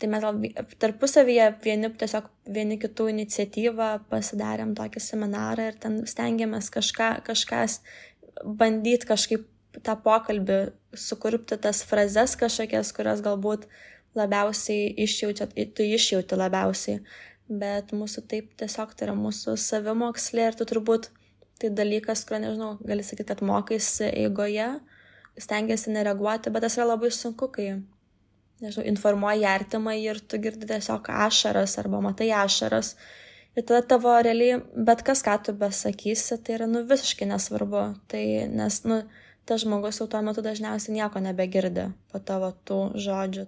[0.00, 0.38] Tai mes gal
[0.82, 7.78] tarpusavyje vieni tiesiog vieni kitų iniciatyvą pasidarėm tokį seminarą ir ten stengiamės kažką, kažkas
[8.42, 9.46] bandyti kažkaip
[9.86, 10.58] tą pokalbį,
[10.98, 13.68] sukurpti tas frazes kažkokias, kurias galbūt
[14.18, 17.00] labiausiai išjaučia, tu išjauti labiausiai.
[17.48, 21.10] Bet mūsų taip tiesiog tai yra mūsų savimokslė ir tu turbūt
[21.60, 24.68] tai dalykas, kurio nežinau, gali sakyti, kad mokaisi eigoje,
[25.38, 27.68] stengiasi nereaguoti, bet tas yra labai sunku, kai
[28.62, 32.94] nežinau, informuoji artimą ir tu girdi tiesiog ašaras arba matai ašaras.
[33.54, 37.84] Ir tada tavo realiai bet kas, ką tu besakysi, tai yra nu visiškai nesvarbu.
[38.10, 39.02] Tai nes, nu,
[39.46, 43.46] tas žmogus jau tuo metu dažniausiai nieko nebegirdi po tavo tų žodžių.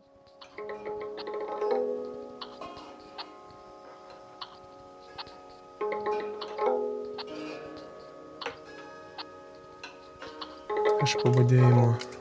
[11.07, 12.16] Aš pavadėjimo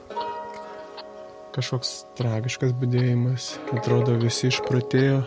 [1.55, 5.21] kažkoks tragiškas budėjimas, atrodo visi išpratėjo,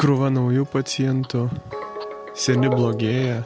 [0.00, 1.44] krūva naujų pacientų,
[2.34, 3.44] seni blogėja.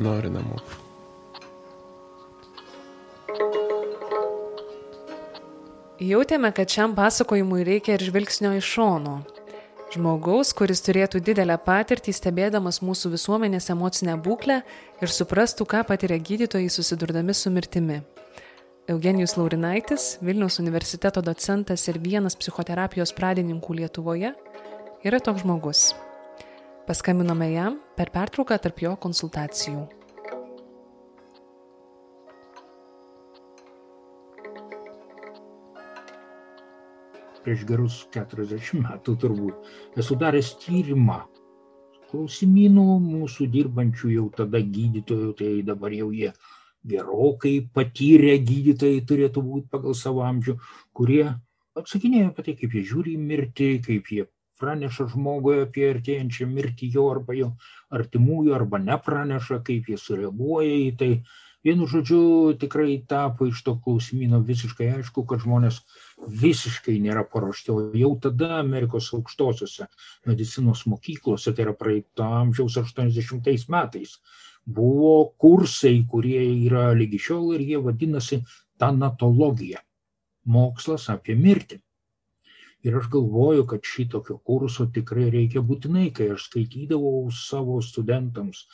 [0.00, 0.62] Nori namų.
[6.02, 9.20] Jautėme, kad šiam pasakojimui reikia ir žvilgsnio iš šono,
[9.92, 14.62] Žmogaus, kuris turėtų didelę patirtį stebėdamas mūsų visuomenės emocinę būklę
[15.04, 17.98] ir suprastų, ką patiria gydytojai susidurdami su mirtimi.
[18.88, 24.32] Eugenijus Laurinaitis, Vilniaus universiteto docentas ir vienas psichoterapijos pradininkų Lietuvoje,
[25.04, 25.90] yra toks žmogus.
[26.88, 30.01] Paskambinome jam per pertrauką tarp jo konsultacijų.
[37.44, 41.20] Prieš gerus 40 metų turbūt, esu daręs tyrimą
[42.12, 46.32] klausimynų mūsų dirbančių jau tada gydytojų, tai dabar jau jie
[46.88, 50.58] gerokai patyrę gydytojai turėtų būti pagal savo amžių,
[50.96, 51.24] kurie
[51.78, 54.26] atsakinėja apie tai, kaip jie žiūri į mirtį, kaip jie
[54.62, 57.52] praneša žmogui apie artėjančią mirtį jo arba jo
[57.96, 61.12] artimųjų, arba nepraneša, kaip jie sureaguoja į tai.
[61.62, 65.76] Vienu žodžiu, tikrai tapo iš to klausimino visiškai aišku, kad žmonės
[66.42, 67.70] visiškai nėra paruošti.
[67.70, 69.86] O jau tada Amerikos aukštosiuose
[70.26, 74.16] medicinos mokyklose, tai yra praeito amžiaus 80 metais,
[74.66, 78.42] buvo kursai, kurie yra lygi šiol ir jie vadinasi
[78.82, 79.86] tanatologija-
[80.58, 81.78] mokslas apie mirtį.
[82.82, 88.66] Ir aš galvoju, kad šitokio kurso tikrai reikia būtinai, kai aš skaitydavau savo studentams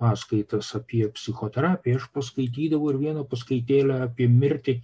[0.00, 4.80] paskaitas apie psichoterapiją, aš paskaitydavau ir vieną paskaitėlę apie mirtį,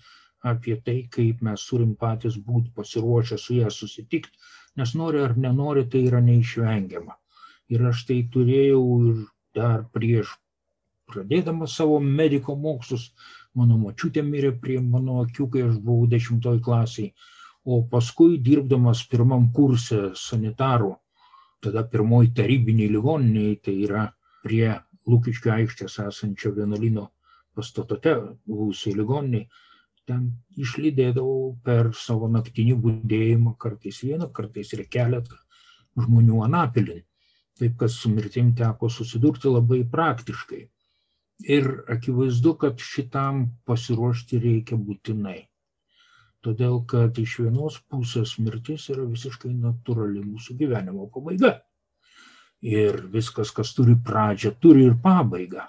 [0.53, 4.39] apie tai, kaip mes turim patys būti pasiruošę su ją susitikti,
[4.77, 7.15] nes nori ar nenori, tai yra neišvengiama.
[7.73, 9.21] Ir aš tai turėjau ir
[9.57, 10.33] dar prieš
[11.13, 13.11] pradėdamas savo mediko mokslus,
[13.55, 17.13] mano mačiutė mirė prie mano akių, kai aš buvau dešimtoj klasiai,
[17.65, 20.95] o paskui dirbdamas pirmam kursė sanitarų,
[21.63, 24.07] tada pirmoji tarybiniai ligoniniai, tai yra
[24.43, 24.73] prie
[25.11, 27.09] Lūkiškio aikštės esančio vienuolino
[27.57, 28.15] pastatote,
[28.49, 29.49] buvusiai ligoniniai,
[30.09, 30.29] ten
[30.59, 35.39] išlydėdavau per savo naktinį būdėjimą, kartais vieną, kartais ir keletą
[35.99, 37.03] žmonių anapilin.
[37.59, 40.63] Taip, kad su mirtim teko susidurti labai praktiškai.
[41.53, 45.41] Ir akivaizdu, kad šitam pasiruošti reikia būtinai.
[46.43, 51.53] Todėl, kad iš vienos pusės mirtis yra visiškai natūrali mūsų gyvenimo pabaiga.
[52.63, 55.67] Ir viskas, kas turi pradžią, turi ir pabaigą.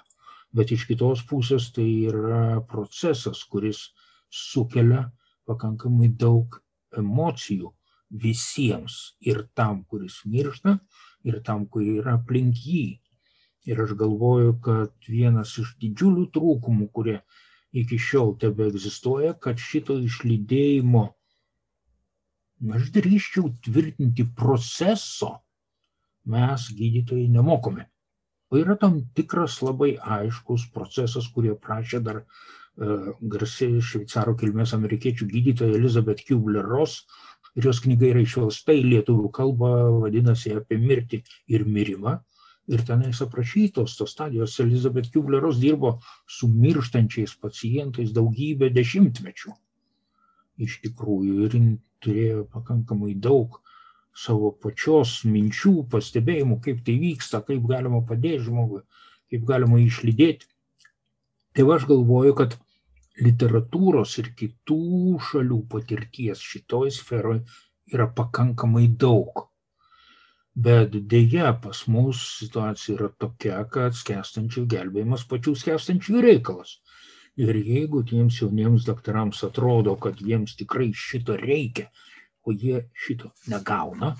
[0.54, 3.88] Bet iš kitos pusės tai yra procesas, kuris
[4.30, 5.08] sukelia
[5.48, 6.60] pakankamai daug
[6.94, 7.72] emocijų
[8.10, 10.78] visiems ir tam, kuris miršta,
[11.26, 12.86] ir tam, kurie yra aplink jį.
[13.66, 17.18] Ir aš galvoju, kad vienas iš didžiulių trūkumų, kurie
[17.74, 21.04] iki šiol tebe egzistuoja, kad šito išlydėjimo,
[22.76, 25.32] aš drįščiau tvirtinti proceso,
[26.24, 27.88] mes gydytojai nemokome.
[28.50, 35.26] O yra tam tikras labai aiškus procesas, kurį prašė dar uh, garsiai šveicaro kilmės amerikiečių
[35.30, 37.04] gydytoja Elizabeth Kubler-Ross
[37.54, 39.72] ir jos knyga yra išversta į lietuvių kalbą,
[40.04, 41.22] vadinasi apie mirtį
[41.54, 42.18] ir mirimą.
[42.72, 49.52] Ir tenais aprašytos tos stadijos Elizabeth Kubleros dirbo su mirštančiais pacientais daugybę dešimtmečių.
[50.64, 51.58] Iš tikrųjų, ir
[52.04, 53.60] turėjo pakankamai daug
[54.14, 58.84] savo pačios minčių, pastebėjimų, kaip tai vyksta, kaip galima padėti žmogui,
[59.32, 60.46] kaip galima išlydėti.
[61.54, 62.56] Tai aš galvoju, kad
[63.22, 67.42] literatūros ir kitų šalių patirties šitoj sferoj
[67.92, 69.48] yra pakankamai daug.
[70.54, 76.76] Bet dėja, pas mus situacija yra tokia, kad skęstančių gelbėjimas pačių skęstančių reikalas.
[77.34, 81.88] Ir jeigu tiems jauniems daktarams atrodo, kad jiems tikrai šito reikia,
[82.44, 84.14] o jie šito negauna,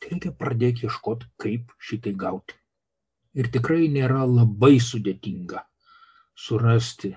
[0.00, 2.56] tai reikia pradėti ieškoti, kaip šitai gauti.
[3.34, 5.64] Ir tikrai nėra labai sudėtinga
[6.38, 7.14] surasti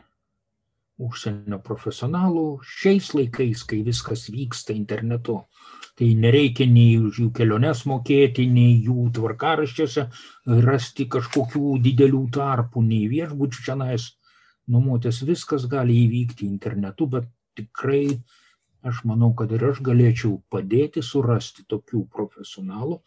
[0.97, 5.43] užsienio profesionalų šiais laikais, kai viskas vyksta internetu.
[5.97, 10.07] Tai nereikia nei už jų keliones mokėti, nei jų tvarkaraščiuose
[10.65, 14.11] rasti kažkokių didelių tarpų, nei viešbučių čianais
[14.69, 15.23] nuomotis.
[15.25, 18.19] Viskas gali įvykti internetu, bet tikrai
[18.84, 23.01] aš manau, kad ir aš galėčiau padėti surasti tokių profesionalų,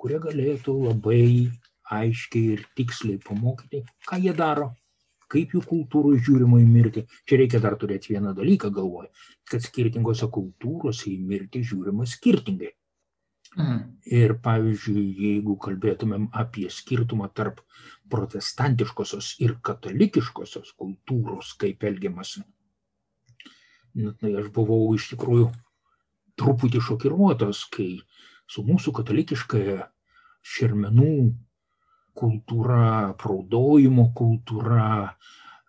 [0.00, 1.24] kurie galėtų labai
[1.92, 4.72] aiškiai ir tiksliai pamokyti, ką jie daro,
[5.32, 7.06] kaip jų kultūroj žiūrima į mirtį.
[7.28, 9.10] Čia reikia dar turėti vieną dalyką galvoje,
[9.48, 12.72] kad skirtingose kultūrose į mirtį žiūrima skirtingai.
[13.52, 13.80] Mm.
[14.08, 17.60] Ir pavyzdžiui, jeigu kalbėtumėm apie skirtumą tarp
[18.12, 22.46] protestantiškosios ir katalikiškosios kultūros, kaip elgiamasi,
[23.98, 25.50] nu, tai aš buvau iš tikrųjų
[26.40, 28.00] truputį šokiruotas, kai
[28.48, 29.80] su mūsų katalikiškąją
[30.42, 31.14] šermenų
[32.18, 35.14] kultūra, praudojimo kultūra,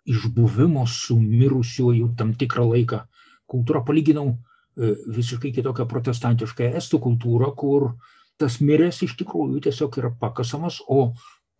[0.04, 3.04] išbuvimo su mirusiuoju tam tikrą laiką.
[3.48, 7.94] Kultūra palyginau e, visiškai kitokią protestantišką estų kultūrą, kur
[8.40, 11.14] tas miręs iš tikrųjų tiesiog yra pakasamas, o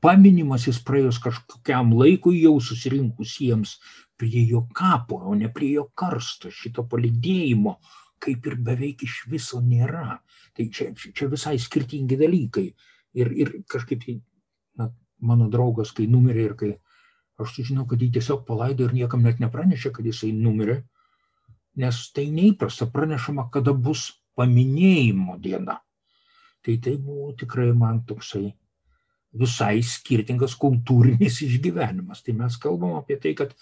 [0.05, 3.79] paminimas jis praėjus kažkokiam laikui jau susirinkusiems
[4.21, 7.79] prie jo kapo, o ne prie jo karsto, šito palidėjimo,
[8.23, 10.19] kaip ir beveik iš viso nėra.
[10.55, 12.67] Tai čia, čia visai skirtingi dalykai.
[13.15, 14.05] Ir, ir kažkaip
[14.79, 14.91] na,
[15.23, 16.73] mano draugas, kai numirė ir kai
[17.41, 20.83] aš sužinau, kad jį tiesiog palaido ir niekam net nepranešė, kad jisai numirė,
[21.81, 25.81] nes tai neįprasta, pranešama, kada bus paminėjimo diena.
[26.65, 28.53] Tai tai buvo tikrai man toksai
[29.35, 32.23] visai skirtingas kultūrinis išgyvenimas.
[32.25, 33.55] Tai mes kalbam apie tai, kad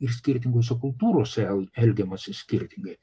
[0.00, 1.46] ir skirtingose kultūrose
[1.78, 2.96] elgiamasi skirtingai.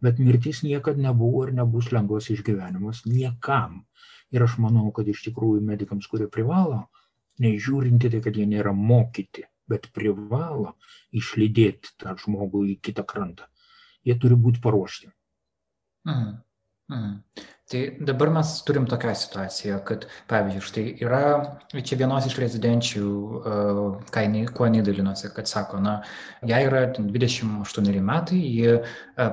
[0.00, 3.84] Bet mirtis niekada nebuvo ir nebus lengvas išgyvenimas niekam.
[4.32, 6.86] Ir aš manau, kad iš tikrųjų medikams, kurie privalo
[7.42, 10.76] nežiūrinti tai, kad jie nėra mokyti, bet privalo
[11.16, 13.48] išlydėti tą žmogų į kitą krantą.
[14.06, 15.10] Jie turi būti paruošti.
[16.08, 16.38] Mhm.
[16.90, 17.46] Mhm.
[17.70, 21.20] Tai dabar mes turim tokią situaciją, kad, pavyzdžiui, štai yra
[21.86, 23.10] čia vienos iš rezidenčių,
[24.10, 25.92] ką jinai, kuo jinai dalinosi, kad sako, na,
[26.50, 28.74] jai yra 28 metai, ji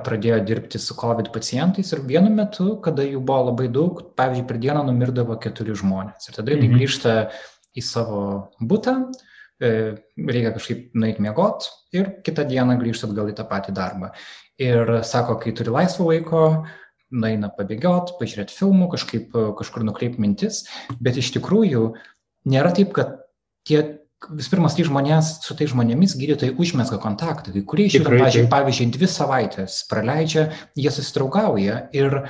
[0.06, 4.62] pradėjo dirbti su COVID pacientais ir vienu metu, kada jų buvo labai daug, pavyzdžiui, per
[4.62, 6.30] dieną numirdavo keturi žmonės.
[6.30, 6.78] Ir tada jinai mhm.
[6.78, 7.20] grįžta
[7.74, 8.24] į savo
[8.62, 9.00] būtą,
[9.58, 9.76] e,
[10.30, 14.14] reikia kažkaip nueiti miegot ir kitą dieną grįžti atgal į tą patį darbą.
[14.62, 16.44] Ir sako, kai turi laisvo laiko,
[17.14, 20.64] nueina pabėgiot, pažiūrėti filmų, kažkaip kažkur nukreipti mintis,
[21.00, 21.92] bet iš tikrųjų
[22.48, 23.16] nėra taip, kad
[23.68, 23.82] tie
[24.34, 28.46] vis pirmas, tai žmonės, su tai žmonėmis gydytojai užmesga kontaktą, kai kurie iš jų, pavyzdžiui,
[28.50, 30.48] pavyzdžiui, dvi savaitės praleidžia,
[30.78, 32.24] jie susitraugauja ir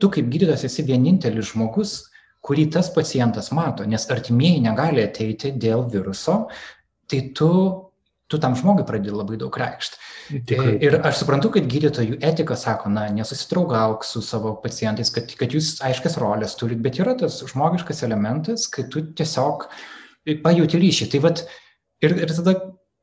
[0.00, 1.96] tu kaip gydytojas esi vienintelis žmogus,
[2.44, 6.44] kurį tas pacientas mato, nes artimieji negali ateiti dėl viruso,
[7.10, 7.50] tai tu
[8.28, 10.00] tu tam žmogui pradedi labai daug reikšti.
[10.48, 10.76] Tikrai.
[10.84, 15.76] Ir aš suprantu, kad gydytojų etika sako, na, nesusidraugauk su savo pacientais, kad, kad jūs
[15.84, 19.68] aiškias rolės turit, bet yra tas žmogiškas elementas, kai tu tiesiog
[20.44, 21.10] pajūti ryšį.
[21.12, 21.44] Tai vad,
[22.04, 22.56] ir, ir tada,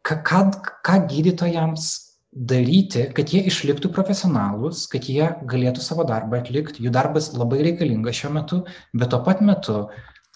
[0.07, 0.41] ką, ką,
[0.88, 1.91] ką gydytojams
[2.32, 6.86] daryti, kad jie išliktų profesionalus, kad jie galėtų savo darbą atlikti.
[6.86, 8.61] Jų darbas labai reikalingas šiuo metu,
[8.95, 9.84] bet tuo pat metu,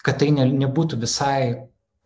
[0.04, 1.38] kad tai ne, nebūtų visai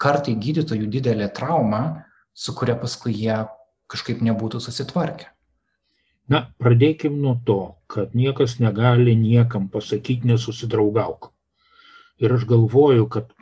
[0.00, 3.42] kartai gydytojų didelė trauma, su kuria paskui jie
[3.90, 5.30] kažkaip nebūtų susitvarkę.
[6.30, 7.58] Na, pradėkim nuo to,
[7.90, 11.32] kad niekas negali niekam pasakyti nesusidraugauk.
[12.22, 13.32] Ir aš galvoju, kad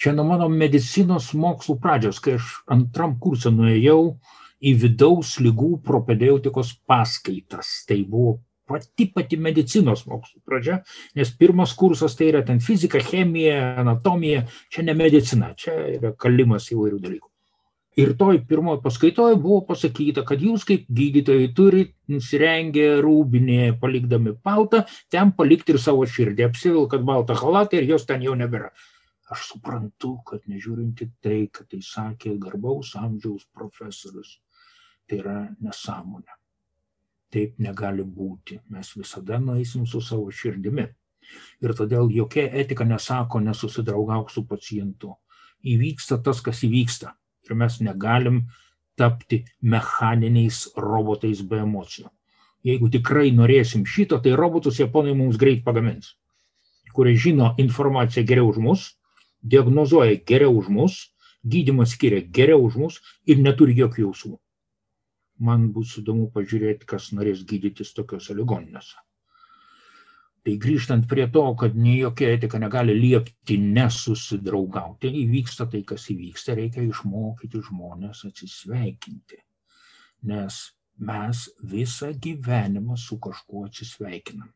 [0.00, 4.16] čia nuo mano medicinos mokslų pradžios, kai aš antram kursą nuėjau
[4.60, 7.84] į vidaus lygų propedeutikos paskaitas.
[7.86, 8.40] Tai buvo
[8.70, 10.82] pati pati medicinos mokslų pradžia,
[11.18, 16.70] nes pirmas kursas tai yra ten fizika, chemija, anatomija, čia ne medicina, čia yra kalimas
[16.74, 17.29] įvairių dalykų.
[18.00, 24.84] Ir toj pirmoji paskaitoje buvo pasakyta, kad jūs kaip gydytojai turit nusirengę rūbinėje, palikdami paltą,
[25.12, 28.70] ten palikti ir savo širdį, apsivilkat baltą halatą ir jos ten jau nebėra.
[29.30, 34.38] Aš suprantu, kad nežiūrinti tai, kad tai sakė garbaus amžiaus profesorius,
[35.06, 36.38] tai yra nesąmonė.
[37.30, 38.62] Taip negali būti.
[38.72, 40.88] Mes visada nueisim su savo širdimi.
[41.62, 45.18] Ir todėl jokia etika nesako nesusidraugauk su pacientu.
[45.60, 47.12] Įvyksta tas, kas įvyksta
[47.50, 48.44] ir mes negalim
[48.98, 52.08] tapti mechaniniais robotais be emocijų.
[52.66, 56.14] Jeigu tikrai norėsim šito, tai robotus japonai mums greit pagamins,
[56.92, 58.82] kurie žino informaciją geriau už mus,
[59.42, 60.98] diagnozuoja geriau už mus,
[61.44, 64.36] gydymą skiria geriau už mus ir neturi jokių jausmų.
[65.40, 68.98] Man bus įdomu pažiūrėti, kas norės gydytis tokiuose ligoninėse.
[70.40, 76.56] Tai grįžtant prie to, kad nei jokia etika negali liepti nesusidraugauti, įvyksta tai, kas įvyksta,
[76.56, 79.42] reikia išmokyti žmonės atsisveikinti.
[80.30, 80.62] Nes
[81.00, 84.48] mes visą gyvenimą su kažkuo atsisveikinam.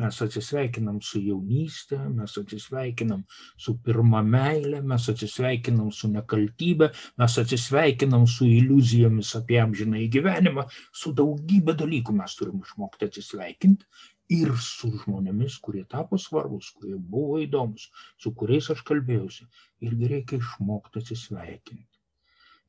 [0.00, 3.26] Mes atsisveikinam su jaunystė, mes atsisveikinam
[3.60, 6.88] su pirmą meilę, mes atsisveikinam su nekaltybė,
[7.20, 10.64] mes atsisveikinam su iliuzijomis apie amžiną į gyvenimą,
[11.02, 13.90] su daugybė dalykų mes turim išmokti atsisveikinti
[14.30, 19.48] ir su žmonėmis, kurie tapo svarbus, kurie buvo įdomus, su kuriais aš kalbėjausi.
[19.88, 21.88] Irgi reikia išmokti atsisveikinti.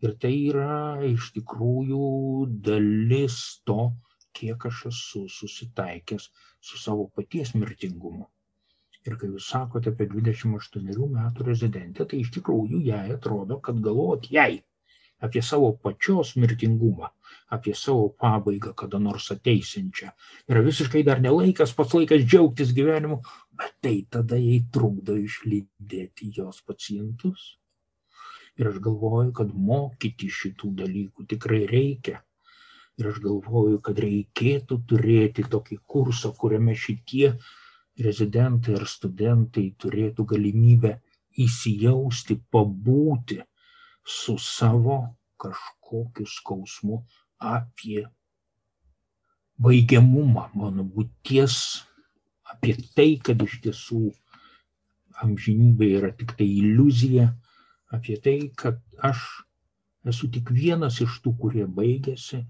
[0.04, 2.08] Ir tai yra iš tikrųjų
[2.66, 3.38] dalis
[3.70, 3.92] to,
[4.34, 6.30] kiek aš esu susitaikęs
[6.60, 8.28] su savo paties mirtingumu.
[9.08, 14.30] Ir kai jūs sakote apie 28 metų rezidentę, tai iš tikrųjų jai atrodo, kad galvot
[14.32, 14.64] jai
[15.24, 17.08] apie savo pačios mirtingumą,
[17.56, 20.12] apie savo pabaigą kada nors ateisinčią.
[20.52, 23.22] Yra visiškai dar nelaikas, pats laikas džiaugtis gyvenimu,
[23.60, 27.54] bet tai tada jai trukdo išlydėti jos pacientus.
[28.60, 32.20] Ir aš galvoju, kad mokyti šitų dalykų tikrai reikia.
[33.00, 37.32] Ir aš galvoju, kad reikėtų turėti tokį kursą, kuriame šitie
[38.04, 40.94] rezidentai ar studentai turėtų galimybę
[41.42, 43.40] įsijausti, pabūti
[44.06, 44.98] su savo
[45.38, 47.04] kažkokiu skausmu
[47.40, 48.06] apie
[49.64, 51.56] baigiamumą mano būties,
[52.52, 54.02] apie tai, kad iš tiesų
[55.24, 57.30] amžinybė yra tik tai iliuzija,
[57.94, 59.22] apie tai, kad aš
[60.10, 62.42] esu tik vienas iš tų, kurie baigėsi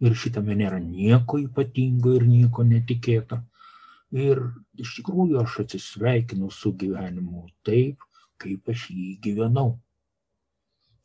[0.00, 3.40] ir šitame nėra nieko ypatingo ir nieko netikėto.
[4.16, 4.40] Ir
[4.80, 8.04] iš tikrųjų aš atsisveikinu su gyvenimu taip,
[8.40, 9.74] kaip aš jį gyvenau.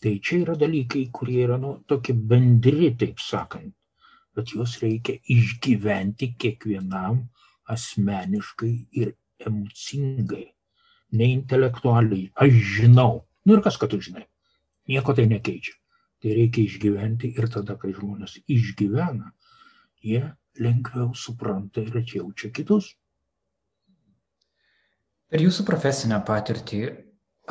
[0.01, 3.75] Tai čia yra dalykai, kurie yra nu, tokie bendri, taip sakant,
[4.33, 7.19] bet juos reikia išgyventi kiekvienam
[7.69, 9.13] asmeniškai ir
[9.45, 10.47] emocingai,
[11.17, 12.31] ne intelektualiai.
[12.33, 13.27] Aš žinau.
[13.45, 14.25] Nu ir kas, kad tu žinai.
[14.89, 15.77] Nieko tai nekeičia.
[16.21, 19.31] Tai reikia išgyventi ir tada, kai žmonės išgyvena,
[20.05, 20.21] jie
[20.61, 22.91] lengviau supranta ir atjaučia kitus.
[25.31, 26.81] Per jūsų profesinę patirtį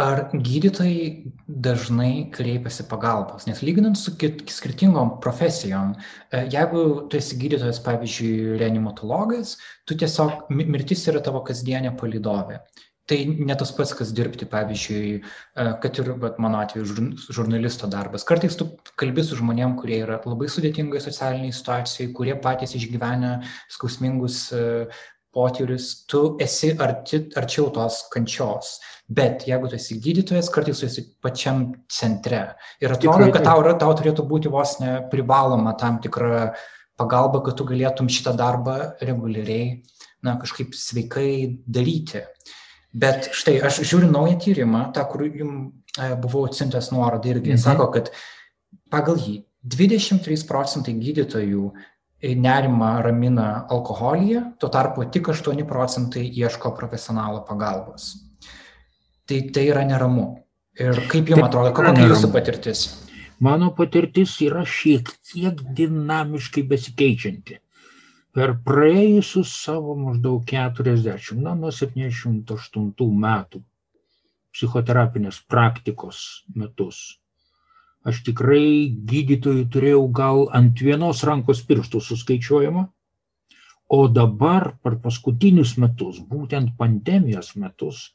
[0.01, 3.45] Ar gydytojai dažnai kreipiasi pagalbos?
[3.49, 5.93] Nes lyginant su skirtingom profesijom,
[6.33, 12.63] e, jeigu tu esi gydytojas, pavyzdžiui, reanimatologas, tu tiesiog mirtis yra tavo kasdienė palidovė.
[13.11, 13.19] Tai
[13.51, 18.25] ne tas pats, kas dirbti, pavyzdžiui, e, kad ir bet, mano atveju žurnalisto darbas.
[18.25, 23.41] Kartais tu kalbi su žmonėm, kurie yra labai sudėtingoje socialinėje situacijoje, kurie patys išgyvenę
[23.77, 24.63] skausmingus e,
[25.35, 28.79] potyrius, tu esi arti, arčiau tos kančios.
[29.11, 32.45] Bet jeigu tu esi gydytojas, kartais tu esi pačiam centre.
[32.79, 36.53] Ir atrodo, Tikrai, kad tau, tau turėtų būti vos ne privaloma tam tikra
[37.01, 39.81] pagalba, kad tu galėtum šitą darbą reguliariai,
[40.23, 41.33] na, kažkaip sveikai
[41.67, 42.23] daryti.
[42.91, 47.63] Bet štai aš žiūriu naują tyrimą, tą, kur jums e, buvau atsintęs nuorodą irgi, mhm.
[47.67, 48.15] sako, kad
[48.95, 51.71] pagal jį 23 procentai gydytojų
[52.21, 58.13] nerimą ramina alkoholyje, tuo tarpu tik 8 procentai ieško profesionalo pagalbos.
[59.31, 60.25] Tai tai yra neramu.
[60.75, 62.81] Ir kaip jums atrodo, kokia jūsų patirtis?
[63.47, 67.61] Mano patirtis yra šiek tiek dinamiškai besikeičianti.
[68.35, 73.61] Per praėjusius savo maždaug 40, na, nuo 78 metų
[74.51, 76.25] psichoterapinės praktikos
[76.59, 76.99] metus,
[78.03, 82.83] aš tikrai gydytojų turėjau gal ant vienos rankos pirštų suskaičiuojama,
[83.95, 88.09] o dabar per paskutinius metus, būtent pandemijos metus,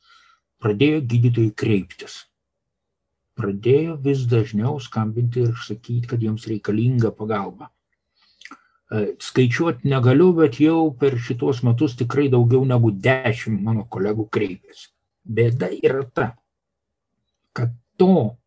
[0.66, 2.24] pradėjo gydytojai kreiptis
[3.36, 7.70] pradėjo vis dažniau skambinti ir sakyti, kad jiems reikalinga pagalba.
[8.92, 14.90] E, skaičiuoti negaliu, bet jau per šitos metus tikrai daugiau negu dešimt mano kolegų kreipėsi.
[15.26, 16.28] Bėda yra ta,
[17.58, 18.38] kad to,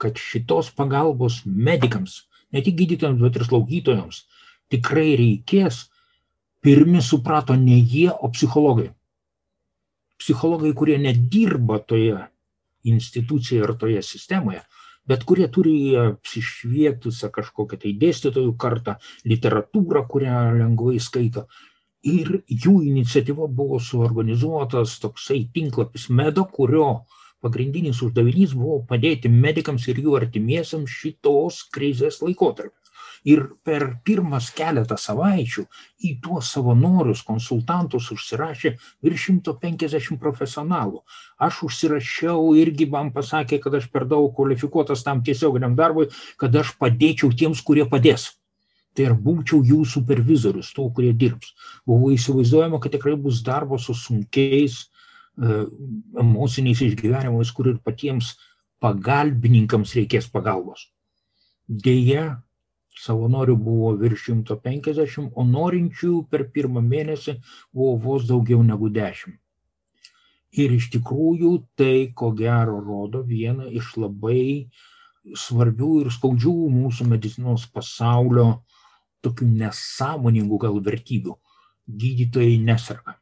[0.00, 2.22] kad šitos pagalbos medikams,
[2.54, 4.24] ne tik gydytojams, bet ir slaugytojams,
[4.72, 5.86] tikrai reikės,
[6.62, 8.92] pirmi suprato ne jie, o psichologai.
[10.22, 12.18] Psichologai, kurie nedirba toje
[12.86, 14.60] institucijoje ar toje sistemoje,
[15.06, 18.96] bet kurie turi apsišvietusią kažkokią tai dėstytojų kartą,
[19.32, 21.48] literatūrą, kurią lengvai skaito.
[22.06, 26.86] Ir jų iniciatyva buvo suorganizuotas toksai tinklapis Medo, kurio
[27.42, 32.81] pagrindinis uždavinys buvo padėti medikams ir jų artimiesiams šitos krizės laikotarpiu
[33.24, 35.64] ir per pirmas keletą savaičių
[36.08, 41.02] į tuos savanorius konsultantus užsirašė virš 150 profesionalų.
[41.38, 46.74] Aš užsirašiau irgi man pasakė, kad aš per daug kvalifikuotas tam tiesioginiam darbui, kad aš
[46.80, 48.32] padėčiau tiems, kurie padės.
[48.92, 51.54] Tai ir būčiau jų supervizorius, tų, kurie dirbs.
[51.88, 55.62] Buvo įsivaizduojama, kad tikrai bus darbo su sunkiais e,
[56.20, 58.34] emociniais išgyvenimais, kur ir patiems
[58.82, 60.90] pagalbininkams reikės pagalbos.
[61.64, 62.42] Deja,
[62.98, 67.38] savanorių buvo virš 150, o norinčių per pirmą mėnesį
[67.72, 69.38] buvo vos daugiau negu 10.
[70.52, 74.68] Ir iš tikrųjų tai, ko gero, rodo vieną iš labai
[75.24, 78.64] svarbių ir skaudžių mūsų medicinos pasaulio
[79.24, 81.38] tokių nesąmoningų gal vertybių.
[81.88, 83.16] Gydytojai nesarga.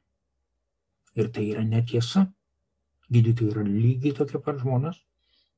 [1.15, 2.27] Ir tai yra netiesa.
[3.11, 4.99] Gydytojai yra lygiai tokie pat žmonės,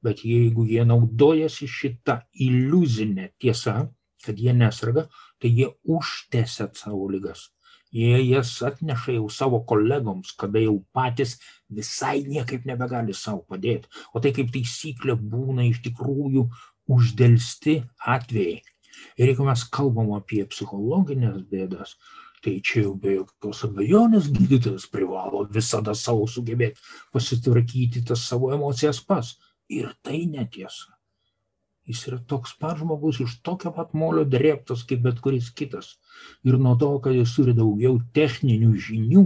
[0.05, 3.89] bet jeigu jie naudojasi šitą iliuzinę tiesą,
[4.25, 5.09] kad jie nesarga,
[5.41, 7.51] tai jie užtęsia savo lygas.
[7.93, 11.37] Jie jas atneša jau savo kolegoms, kada jau patys
[11.69, 13.91] visai niekaip nebegali savo padėti.
[14.15, 16.47] O tai kaip taisyklė būna iš tikrųjų
[16.89, 17.83] uždelsti
[18.15, 18.63] atvejai.
[19.21, 21.97] Ir jeigu mes kalbam apie psichologinės bėdas,
[22.43, 26.81] tai čia jau be jokios abejonės gydytojas privalo visada savo sugebėti
[27.15, 29.37] pasitvarkyti tas savo emocijas pas.
[29.69, 30.97] Ir tai netiesa.
[31.91, 35.89] Jis yra toks pat žmogus iš tokio pat molio drėbtas kaip bet kuris kitas.
[36.47, 39.25] Ir nuo to, kad jis turi daugiau techninių žinių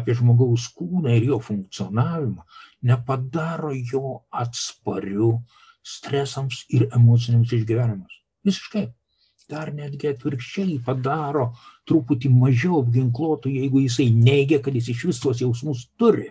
[0.00, 2.46] apie žmogaus kūną ir jo funkcionavimą,
[2.88, 5.34] nepadaro jo atspariu
[5.84, 8.16] stresams ir emociniams išgyvenimams.
[8.48, 8.88] Visiškai.
[9.50, 11.48] Dar netgi atvirkščiai padaro
[11.90, 16.28] truputį mažiau apginkluotų, jeigu jisai neigia, kad jis iš vis tuos jausmus turi.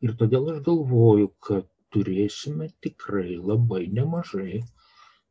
[0.00, 4.62] Ir todėl aš galvoju, kad turėsime tikrai labai nemažai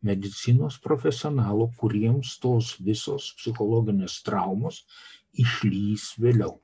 [0.05, 4.83] medicinos profesionalų, kuriems tos visos psichologinės traumos
[5.33, 6.57] išlys vėliau.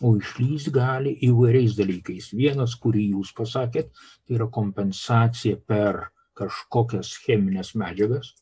[0.00, 2.30] O išlys gali įvairiais dalykais.
[2.32, 3.90] Vienas, kurį jūs pasakėt,
[4.24, 6.04] tai yra kompensacija per
[6.38, 8.36] kažkokias cheminės medžiagas.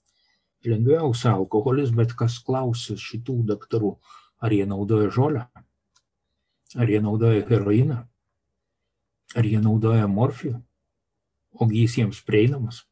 [0.66, 3.94] Lengviausia alkoholis, bet kas klausia šitų daktarų,
[4.42, 5.46] ar jie naudoja žolę,
[6.76, 8.02] ar jie naudoja heroiną,
[9.36, 10.58] ar jie naudoja morfijų,
[11.56, 12.82] ogi jis jiems prieinamas.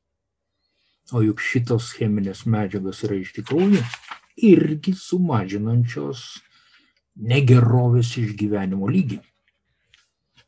[1.13, 3.83] O juk šitos cheminės medžiagos yra iš tikrųjų
[4.49, 6.25] irgi sumažinančios
[7.15, 9.21] negerovės išgyvenimo lygį.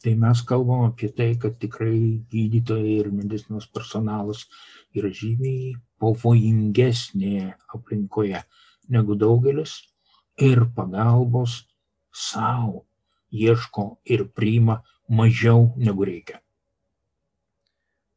[0.03, 4.45] Tai mes kalbam apie tai, kad tikrai gydytojai ir medicinos personalas
[4.97, 8.43] yra žymiai pavojingesnėje aplinkoje
[8.93, 9.79] negu daugelis
[10.41, 11.65] ir pagalbos
[12.13, 12.85] savo
[13.33, 16.41] ieško ir priima mažiau negu reikia.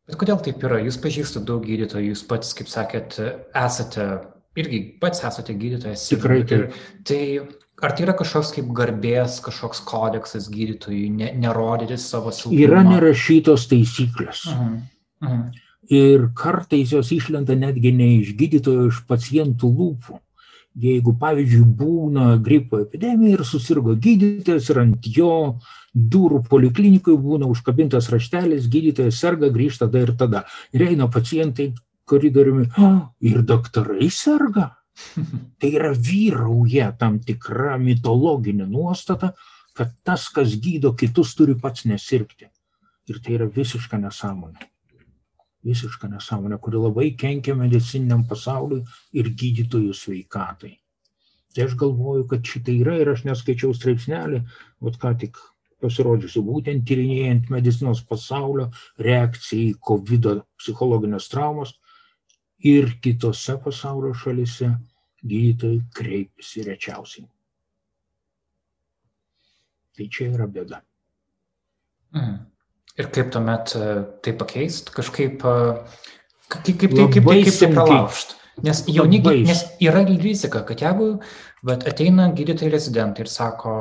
[0.10, 0.80] Bet kodėl taip yra?
[0.82, 3.20] Jūs pažįstate daug gydytojų, jūs pats, kaip sakėt,
[3.54, 4.06] esate,
[4.58, 6.08] irgi pats esate gydytojas.
[6.10, 6.78] Tikrai taip.
[7.06, 7.22] Tai
[7.86, 12.64] ar tai yra kažkoks kaip garbės, kažkoks kodeksas gydytojui, ne, nerodyti savo silpnumą?
[12.66, 14.48] Yra nerašytos taisyklės.
[14.50, 14.66] Uh
[15.22, 15.52] -huh.
[15.90, 20.20] Ir kartais jos išlenda netgi ne iš gydytojo, iš pacientų lūpų.
[20.78, 25.32] Jeigu, pavyzdžiui, būna gripo epidemija ir susirgo gydytojas ir ant jo
[25.94, 30.44] durų poliklinikui būna užkabintas raštelis, gydytojas serga, grįžta tada ir tada.
[30.72, 31.74] Ir eina pacientai,
[32.06, 34.76] koridoriumi, "O, ir daktarai serga.
[35.60, 39.34] Tai yra vyrauja tam tikra mitologinė nuostata,
[39.74, 42.50] kad tas, kas gydo kitus, turi pats nesirgti.
[43.10, 44.68] Ir tai yra visiška nesąmonė.
[45.68, 48.86] Visiška nesąmonė, kuri labai kenkia medicininiam pasauliui
[49.20, 50.78] ir gydytojų sveikatai.
[51.56, 54.44] Tai aš galvoju, kad šitai yra ir aš neskaičiau straipsnelį,
[54.86, 55.40] vat ką tik
[55.84, 60.30] pasirodžiusi, būtent tyrinėjant medicinos pasaulio reakciją į COVID
[60.60, 61.74] psichologinės traumas
[62.72, 64.74] ir kitose pasaulio šalise
[65.24, 67.28] gydytojai kreipiasi rečiausiai.
[69.96, 70.80] Tai čia yra bėda.
[72.16, 72.49] Mhm.
[73.00, 73.92] Ir kaip tuomet e,
[74.26, 75.56] tai pakeist, kažkaip, e,
[76.50, 78.36] kaip, kaip, kaip, kaip, kaip, kaip tai pralaužt?
[78.60, 81.14] Nes jauni, nes yra rizika, kad jeigu
[81.66, 83.74] bet ateina gydytojai rezidentai ir sako,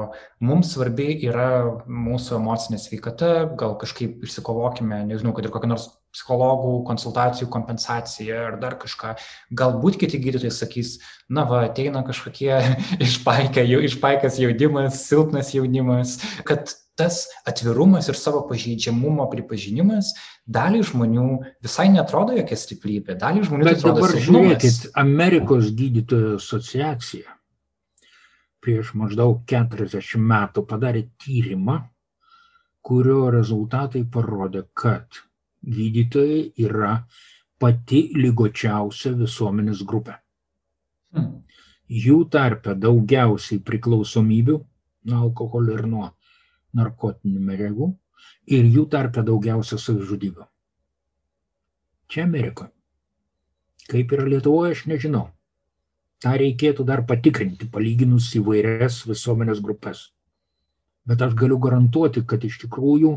[0.44, 1.48] mums svarbi yra
[1.86, 8.58] mūsų emocinė sveikata, gal kažkaip išsikovokime, nežinau, kad ir kokią nors psichologų konsultacijų kompensaciją ar
[8.62, 9.14] dar kažką.
[9.58, 10.96] Galbūt kiti gydytojai sakys,
[11.30, 12.54] na va, ateina kažkokie
[13.06, 20.12] išpaikęs jaunimas, silpnas jaunimas, kad tas atvirumas ir savo pažeidžiamumo pripažinimas
[20.46, 21.26] daliai žmonių
[21.64, 24.48] visai netrodo jokia stiprybė, daliai žmonių tai Bet atrodo dabar silpnumas.
[24.58, 27.36] žiūrėkit, Amerikos gydytojų asociacija
[28.64, 31.78] prieš maždaug 40 metų padarė tyrimą,
[32.84, 35.22] kurio rezultatai parodė, kad
[35.62, 36.96] gydytojai yra
[37.58, 40.18] pati lygočiausia visuomenės grupė.
[41.14, 41.42] Hmm.
[41.88, 44.58] Jų tarpe daugiausiai priklausomybių
[45.08, 46.08] nuo alkoholio ir nuo
[46.76, 47.88] narkotinių medžiagų
[48.56, 50.46] ir jų tarpe daugiausia savižudybių.
[52.08, 52.72] Čia Amerikoje.
[53.88, 55.28] Kaip yra Lietuvoje, aš nežinau.
[56.20, 60.08] Ta reikėtų dar patikrinti, palyginus įvairias visuomenės grupės.
[61.08, 63.14] Bet aš galiu garantuoti, kad iš tikrųjų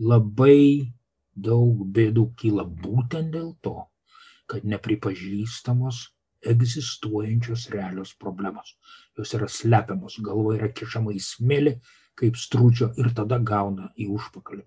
[0.00, 0.92] labai
[1.36, 3.76] daug bėdų kyla būtent dėl to,
[4.48, 6.06] kad nepripažįstamos
[6.40, 8.76] egzistuojančios realios problemos.
[9.18, 11.74] Jos yra slepiamos, galva yra kišama į smėlį,
[12.18, 14.64] kaip strūčio ir tada gauna į užpakalį.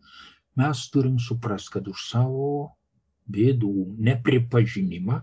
[0.61, 2.49] Mes turim suprasti, kad už savo
[3.33, 3.71] bėdų
[4.03, 5.21] nepripažinimą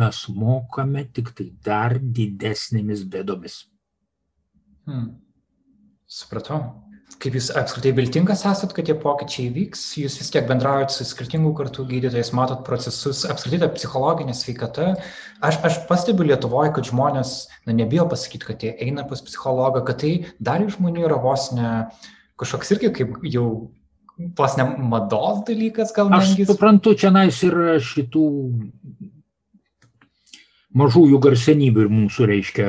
[0.00, 3.64] mes mokame tik tai dar didesnėmis bėdomis.
[4.88, 5.12] Hmm.
[6.06, 6.62] Supratau.
[7.20, 11.52] Kaip jūs apskritai viltingas esat, kad tie pokyčiai vyks, jūs vis tiek bendraujat su skirtingų
[11.56, 14.90] kartų gydytojais, matot procesus, apskritai ta psichologinė sveikata.
[15.44, 17.36] Aš, aš pastebiu Lietuvoje, kad žmonės,
[17.68, 21.70] na, nebijo pasakyti, kad jie eina pas psichologą, kad tai dar žmonių yra vos ne
[22.40, 23.46] kažkoks irgi kaip jau
[24.38, 26.48] vos ne mados dalykas, gal Aš netgi.
[26.50, 28.26] suprantu, čia nais yra šitų
[30.74, 32.68] mažųjų garsenybių ir mūsų reiškia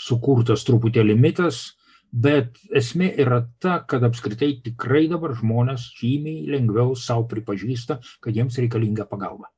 [0.00, 1.79] sukurtas truputėlį mitas,
[2.12, 8.58] bet esmė yra ta, kad apskritai tikrai dabar žmonės žymiai lengviau savo pripažįsta, kad jiems
[8.58, 9.50] reikalinga pagalba.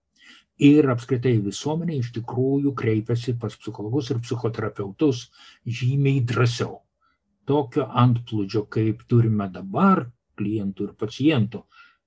[0.63, 5.27] Ir apskritai visuomenė iš tikrųjų kreipiasi pas psichologus ir psichoterapeutus
[5.67, 6.83] žymiai drąsiau.
[7.49, 10.05] Tokio antplūdžio, kaip turime dabar,
[10.39, 11.65] klientų ir pacientų,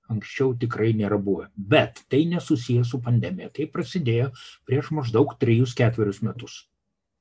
[0.08, 1.50] anksčiau tikrai nėra buvę.
[1.56, 3.50] Bet tai nesusijęs su pandemija.
[3.52, 4.30] Tai prasidėjo
[4.64, 6.62] prieš maždaug 3-4 metus.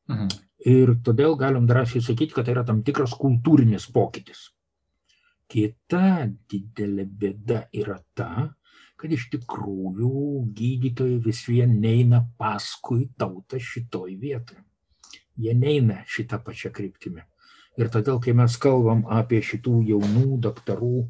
[0.08, 0.45] Mhm.
[0.66, 4.48] Ir todėl galim drąsiai sakyti, kad tai yra tam tikras kultūrinis pokytis.
[5.46, 8.48] Kita didelė bėda yra ta,
[8.98, 14.64] kad iš tikrųjų gydytojai vis vien neina paskui tautą šitoj vietoje.
[15.38, 17.22] Jie neina šitą pačią kryptimį.
[17.78, 21.04] Ir todėl, kai mes kalbam apie šitų jaunų daktarų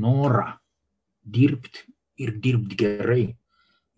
[0.00, 0.52] norą
[1.20, 1.84] dirbti
[2.22, 3.24] ir dirbti gerai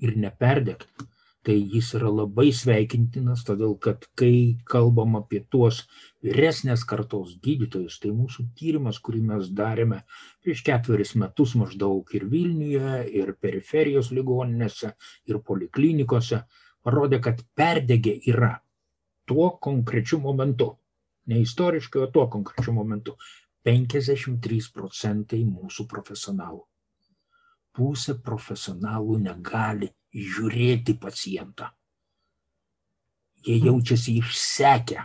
[0.02, 1.06] ir neperdegti,
[1.46, 5.84] tai jis yra labai sveikintinas, todėl kad kai kalbam apie tuos
[6.24, 10.02] vyresnės kartos gydytojus, tai mūsų tyrimas, kurį mes darėme
[10.44, 14.94] prieš ketveris metus maždaug ir Vilniuje, ir periferijos ligoninėse,
[15.30, 16.42] ir poliklinikose,
[16.84, 18.56] parodė, kad perdegė yra
[19.28, 20.72] tuo konkrečiu momentu.
[21.28, 23.18] Ne istoriškai, o tuo konkrečiu momentu.
[23.68, 26.62] 53 procentai mūsų profesionalų.
[27.76, 31.70] Pusė profesionalų negali žiūrėti pacientą.
[33.46, 35.04] Jie jaučiasi išsekę.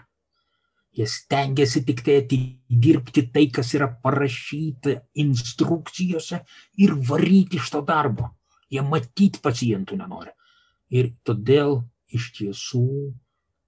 [0.93, 4.93] Jie stengiasi tik tai atidirbti tai, kas yra parašyta
[5.23, 6.43] instrukcijose
[6.85, 8.29] ir varyti iš to darbo.
[8.69, 10.33] Jie matyti pacientų nenori.
[10.93, 11.81] Ir todėl
[12.13, 12.85] iš tiesų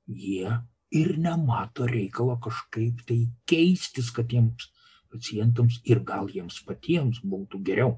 [0.05, 0.53] jie
[0.95, 3.19] ir nemato reikalo kažkaip tai
[3.49, 4.69] keistis, kad jiems
[5.09, 7.97] pacientams ir gal jiems patiems būtų geriau.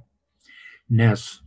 [0.88, 1.41] Nes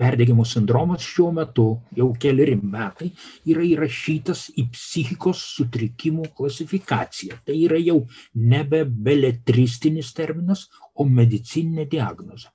[0.00, 3.12] Perdegimo sindromas šiuo metu jau keliari metai
[3.46, 7.38] yra įrašytas į psichikos sutrikimų klasifikaciją.
[7.46, 8.00] Tai yra jau
[8.34, 12.50] nebe beletristinis terminas, o medicininė diagnozė.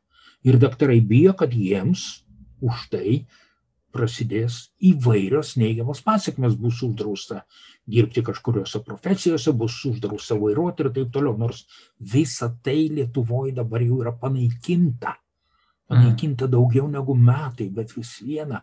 [0.48, 2.06] Ir daktarai bijo, kad jiems
[2.64, 3.22] už tai
[3.96, 4.60] prasidės
[4.92, 7.42] įvairios neigiamos pasiekmes, bus uždrausta
[7.90, 11.64] dirbti kažkuriuose profesijose, bus uždrausta vairuoti ir taip toliau, nors
[12.00, 15.16] visa tai Lietuvoje dabar jau yra panaikinta.
[15.90, 18.62] Panaikinta daugiau negu metai, bet vis viena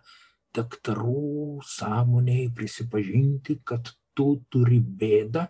[0.54, 5.42] daktarų sąmoniai prisipažinti, kad tu turi bėdą,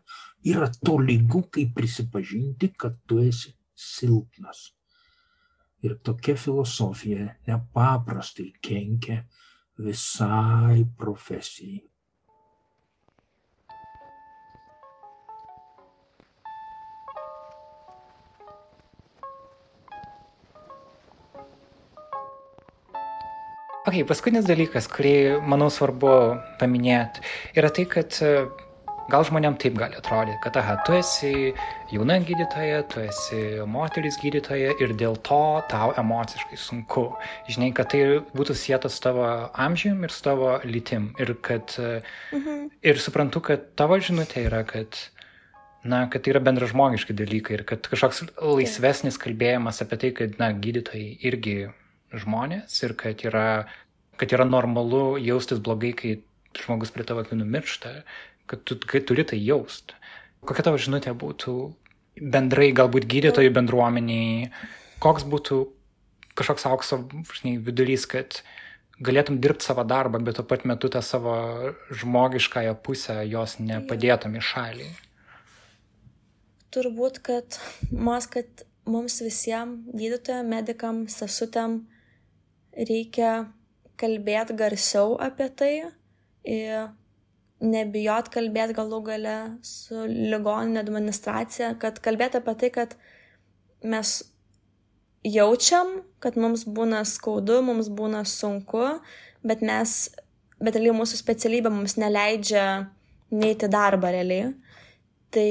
[0.50, 4.70] yra to lygu, kaip prisipažinti, kad tu esi silpnas.
[5.84, 9.20] Ir tokia filosofija nepaprastai kenkia
[9.78, 11.84] visai profesijai.
[23.86, 26.08] Ok, paskutinis dalykas, kurį manau svarbu
[26.58, 27.20] paminėti,
[27.54, 28.48] yra tai, kad e,
[29.12, 31.30] gal žmonėm taip gali atrodyti, kad aha, tu esi
[31.92, 35.38] jauna gydytoja, tu esi moteris gydytoja ir dėl to
[35.70, 37.06] tau emociškai sunku.
[37.46, 38.02] Žinai, kad tai
[38.34, 41.12] būtų sėtas su tavo amžium ir su tavo lytim.
[41.22, 42.02] Ir, kad, e,
[42.34, 42.68] mhm.
[42.90, 44.98] ir suprantu, kad tavo žinutė yra, kad
[45.86, 50.50] na, kad tai yra bendražmogiški dalykai ir kad kažkoks laisvesnis kalbėjimas apie tai, kad, na,
[50.50, 51.60] gydytojai irgi
[52.14, 53.66] žmonės ir kad yra,
[54.20, 56.16] kad yra normalu jaustis blogai, kai
[56.56, 57.92] žmogus prie tavo akių numiršta,
[58.50, 59.96] kad tu kad turi tai jaust.
[60.46, 61.56] Kokia tavo žinutė būtų
[62.20, 64.52] bendrai galbūt gydytojų bendruomeniai,
[65.02, 65.64] koks būtų
[66.36, 67.00] kažkoks aukso
[67.32, 68.40] žinai, vidurys, kad
[69.02, 71.34] galėtum dirbti savo darbą, bet tuo pat metu tą savo
[71.92, 74.88] žmogiškąją pusę jos nepadėtum į šalį.
[76.76, 77.58] Turbūt, kad
[77.92, 81.80] mas, kad mums visiems, gydytojams, medikams, sesutėm,
[82.76, 83.32] reikia
[83.96, 85.72] kalbėti garsiau apie tai
[87.64, 92.96] nebijot kalbėti galų gale su ligoninė administracija, kad kalbėti apie tai, kad
[93.86, 94.18] mes
[95.26, 98.84] jaučiam, kad mums būna skaudu, mums būna sunku,
[99.46, 99.96] bet mes,
[100.60, 102.66] bet realiai mūsų specialybė mums neleidžia
[103.34, 104.52] neiti darbą realiai.
[105.34, 105.48] Tai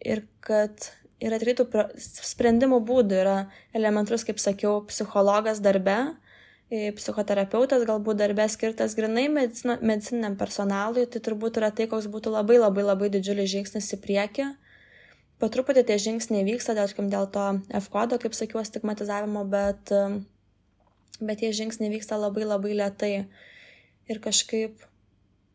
[0.00, 0.90] ir kad
[1.20, 1.66] yra tikrai tų
[2.30, 3.38] sprendimų būdų, yra
[3.76, 5.98] elementarus, kaip sakiau, psichologas darbe,
[6.70, 12.60] psichoterapeutas galbūt darbė skirtas grinai medicino, medicininiam personalui, tai turbūt yra tai, koks būtų labai
[12.60, 14.46] labai labai didžiulis žingsnis į priekį.
[15.42, 17.46] Po truputį tie žingsniai vyksta, dėl, dėl to
[17.80, 19.90] F-kodo, kaip sakiau, stigmatizavimo, bet,
[21.18, 23.14] bet tie žingsniai vyksta labai labai lietai.
[24.10, 24.84] Ir kažkaip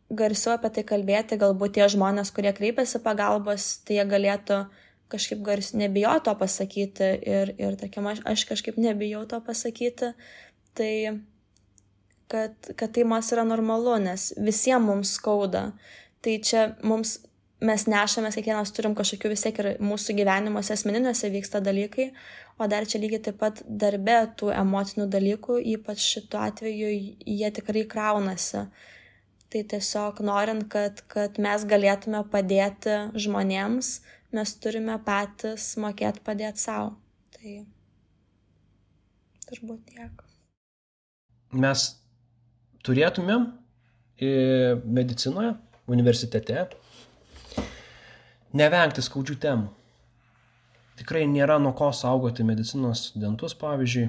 [0.09, 4.65] garsiau apie tai kalbėti, galbūt tie žmonės, kurie kreipiasi pagalbos, tai jie galėtų
[5.11, 10.11] kažkaip garsiai nebijau to pasakyti ir, ir tarkim, aš, aš kažkaip nebijau to pasakyti,
[10.77, 10.93] tai
[12.27, 15.69] kad, kad tai mums yra normalu, nes visiems mums skauda.
[16.23, 17.19] Tai čia mums
[17.65, 22.09] mes nešamės, kiekvienas turim kažkokių vis tiek ir mūsų gyvenimuose asmeniniuose vyksta dalykai,
[22.59, 27.85] o dar čia lygiai taip pat darbe tų emocinių dalykų, ypač šituo atveju jie tikrai
[27.89, 28.65] kraunasi.
[29.53, 33.93] Tai tiesiog norint, kad, kad mes galėtume padėti žmonėms,
[34.35, 36.95] mes turime patys mokėti padėti savo.
[37.37, 37.57] Tai
[39.45, 40.24] turbūt tiek
[41.59, 41.85] mes
[42.85, 43.47] turėtumėm
[44.85, 45.55] medicinoje,
[45.91, 46.67] universitete
[48.55, 49.71] nevengti skaudžių temų.
[50.95, 54.07] Tikrai nėra nuo ko saugoti medicinos studentus, pavyzdžiui.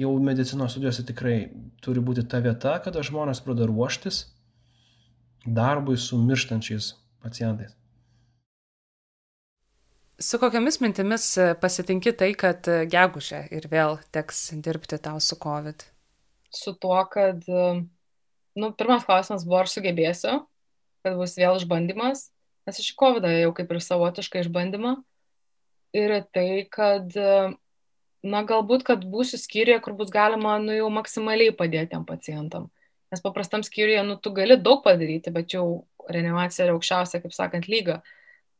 [0.00, 1.36] Jau medicinos studijose tikrai
[1.84, 4.24] turi būti ta vieta, kada žmonės pradeda ruoštis
[5.44, 7.76] darbui su mirštančiais pacientais.
[10.22, 11.26] Su kokiamis mintimis
[11.60, 15.91] pasitinki tai, kad gegužė ir vėl teks dirbti tau su COVID?
[16.56, 17.44] Su tuo, kad,
[18.54, 20.42] nu, pirmas klausimas buvo, ar sugebėsiu,
[21.02, 22.28] kad bus vėl išbandymas,
[22.68, 24.96] nes aš į COVID jau kaip ir savotišką išbandymą.
[25.96, 27.12] Ir tai, kad,
[28.24, 32.70] na, galbūt, kad būsiu skyriuje, kur bus galima, nu, jau maksimaliai padėti tiem pacientam.
[33.12, 37.68] Nes paprastam skyriuje, nu, tu gali daug padaryti, bet jau reanimacija yra aukščiausia, kaip sakant,
[37.68, 38.00] lyga.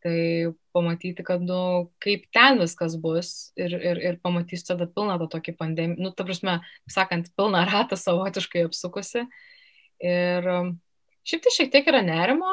[0.02, 5.28] Tai pamatyti, kad, nu, kaip ten viskas bus ir, ir, ir pamatysiu tada pilną tą
[5.36, 6.56] tokį pandemiją, nu, ta prasme,
[6.90, 9.22] sakant, pilną ratą savotiškai apsukusi.
[10.02, 10.72] Ir um,
[11.22, 12.50] šiaip tai šiek tiek yra nerimo,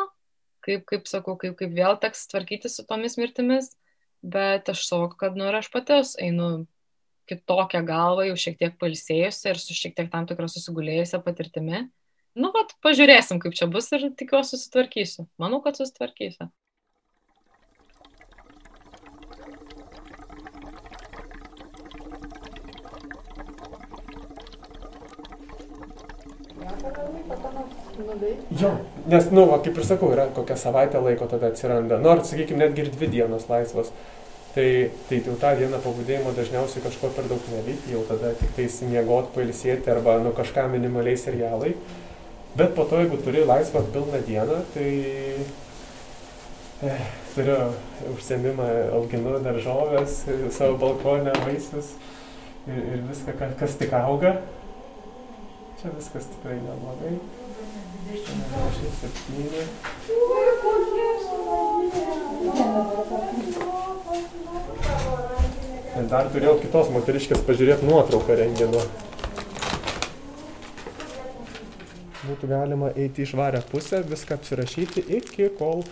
[0.66, 3.72] kaip, kaip sakau, kaip, kaip vėl teks tvarkyti su tomis mirtimis,
[4.22, 6.68] bet aš suvokiu, kad, nu, ir aš patys einu
[7.30, 11.88] kitokią galvą, jau šiek tiek palsėjusi ir su šiek tiek tam tikrą susigulėjusią patirtimi.
[12.38, 15.26] Nu, vat, pažiūrėsim, kaip čia bus ir tikiuosi susitvarkysiu.
[15.42, 16.52] Manau, kad susitvarkysiu.
[28.62, 28.72] Jo,
[29.12, 32.00] nes, nu, va, kaip ir sakau, yra kokią savaitę laiko tada atsiranda.
[32.04, 33.92] Nors, sakykime, netgi ir dvi dienos laisvos.
[34.56, 34.68] Tai,
[35.10, 38.80] tai jau tą dieną po būdėjimo dažniausiai kažko per daug neveikti, jau tada tik tais
[38.90, 41.76] miegot, pailsėti arba nu kažką minimaliai serialai.
[42.58, 44.90] Bet po to, jeigu turi laisvą pilną dieną, tai
[46.90, 47.04] eh,
[47.36, 47.58] turiu
[48.16, 50.24] užsiemimą, auginu daržovės,
[50.56, 51.94] savo balkonę vaisius
[52.66, 54.40] ir, ir viską, kas tik auga.
[55.80, 57.14] Čia viskas tikrai neblogai.
[58.10, 59.70] 87.
[66.00, 68.82] Ir dar turėjau kitos moteriškės pažiūrėti nuotrauką rengino.
[72.24, 75.84] Būtų galima eiti į švarę pusę, viską apsirašyti iki kol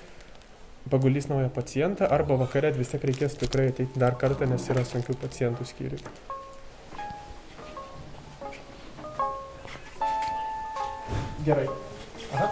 [0.90, 5.18] pagulys naują pacientą arba vakare vis tiek reikės tikrai ateiti dar kartą, nes yra sunkių
[5.22, 6.02] pacientų skyriui.
[11.48, 11.68] Gerai.
[12.34, 12.48] Aha.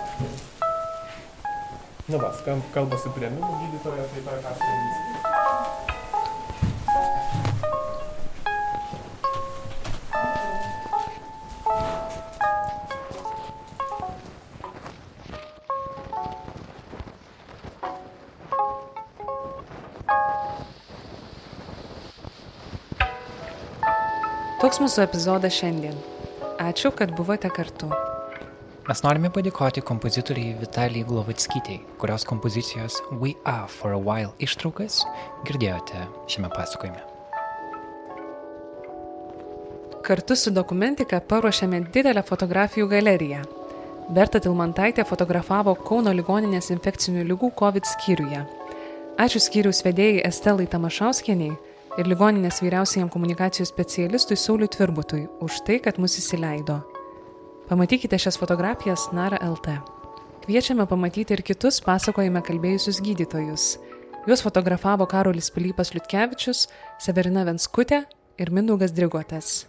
[2.05, 6.15] Nu va, skam- kalba su prieimimu gydytojo, tai to ką padarysi.
[24.61, 25.97] Toks mūsų epizodas šiandien.
[26.65, 27.91] Ačiū, kad buvote kartu.
[28.85, 34.99] Mes norime padėkoti kompozitoriai Vitalijai Glovackytei, kurios kompozicijos We Are for a While ištraukas
[35.47, 37.01] girdėjote šiame pasakojime.
[40.05, 43.41] Kartu su dokumentika paruošėme didelę fotografijų galeriją.
[44.13, 48.43] Berta Tilmantaitė fotografavo Kauno ligoninės infekcinių lygų COVID skyriuje.
[49.17, 51.55] Ačiū skyriaus vedėjai Estelai Tamašauskieniai
[51.97, 56.83] ir ligoninės vyriausiajam komunikacijos specialistui Sauliui Tvirbutui už tai, kad mus įsileido.
[57.69, 59.67] Pamatykite šias fotografijas Nara LT.
[60.45, 63.63] Kviečiame pamatyti ir kitus pasakojime kalbėjusius gydytojus.
[64.29, 66.67] Juos fotografavo Karolis Pilypas Liutkevičius,
[67.01, 68.03] Severina Venskutė
[68.37, 69.63] ir Mindaugas Drigotas.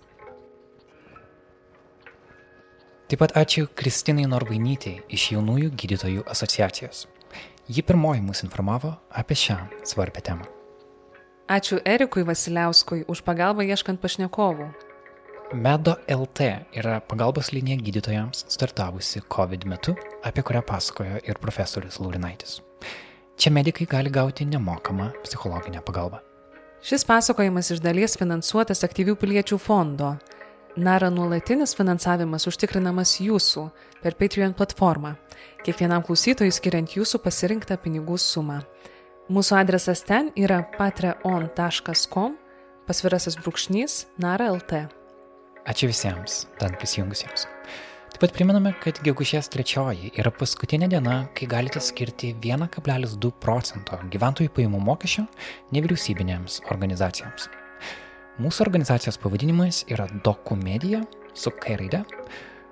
[3.08, 7.06] Taip pat ačiū Kristinai Norvainytei iš jaunųjų gydytojų asociacijos.
[7.68, 9.56] Ji pirmoji mus informavo apie šią
[9.88, 10.44] svarbę temą.
[11.48, 14.68] Ačiū Erikui Vasiliauskui už pagalbą ieškant pašnekovų.
[15.52, 16.40] Medo LT
[16.74, 19.94] yra pagalbos linija gydytojams startavusi COVID metu,
[20.26, 22.56] apie kurią pasakojo ir profesorius Laurinaitis.
[23.38, 26.18] Čia medikai gali gauti nemokamą psichologinę pagalbą.
[26.82, 30.16] Šis pasakojimas iš dalies finansuotas aktyvių piliečių fondo.
[30.76, 33.68] Nara nuolatinis finansavimas užtikrinamas jūsų
[34.02, 35.14] per Patreon platformą,
[35.62, 38.64] kiekvienam klausytojui skiriant jūsų pasirinktą pinigų sumą.
[39.30, 42.36] Mūsų adresas ten yra patreon.com
[42.86, 44.95] pasvirasis brūkšnys Nara LT.
[45.66, 47.48] Ačiū visiems ten prisijungusiems.
[48.16, 54.48] Taip pat priminame, kad gegužės trečioji yra paskutinė diena, kai galite skirti 1,2 procento gyventojų
[54.56, 55.24] pajamų mokesčio
[55.76, 57.42] nevyriausybinėms organizacijoms.
[58.40, 61.00] Mūsų organizacijos pavadinimas yra Dokumedija
[61.36, 62.00] su K raide,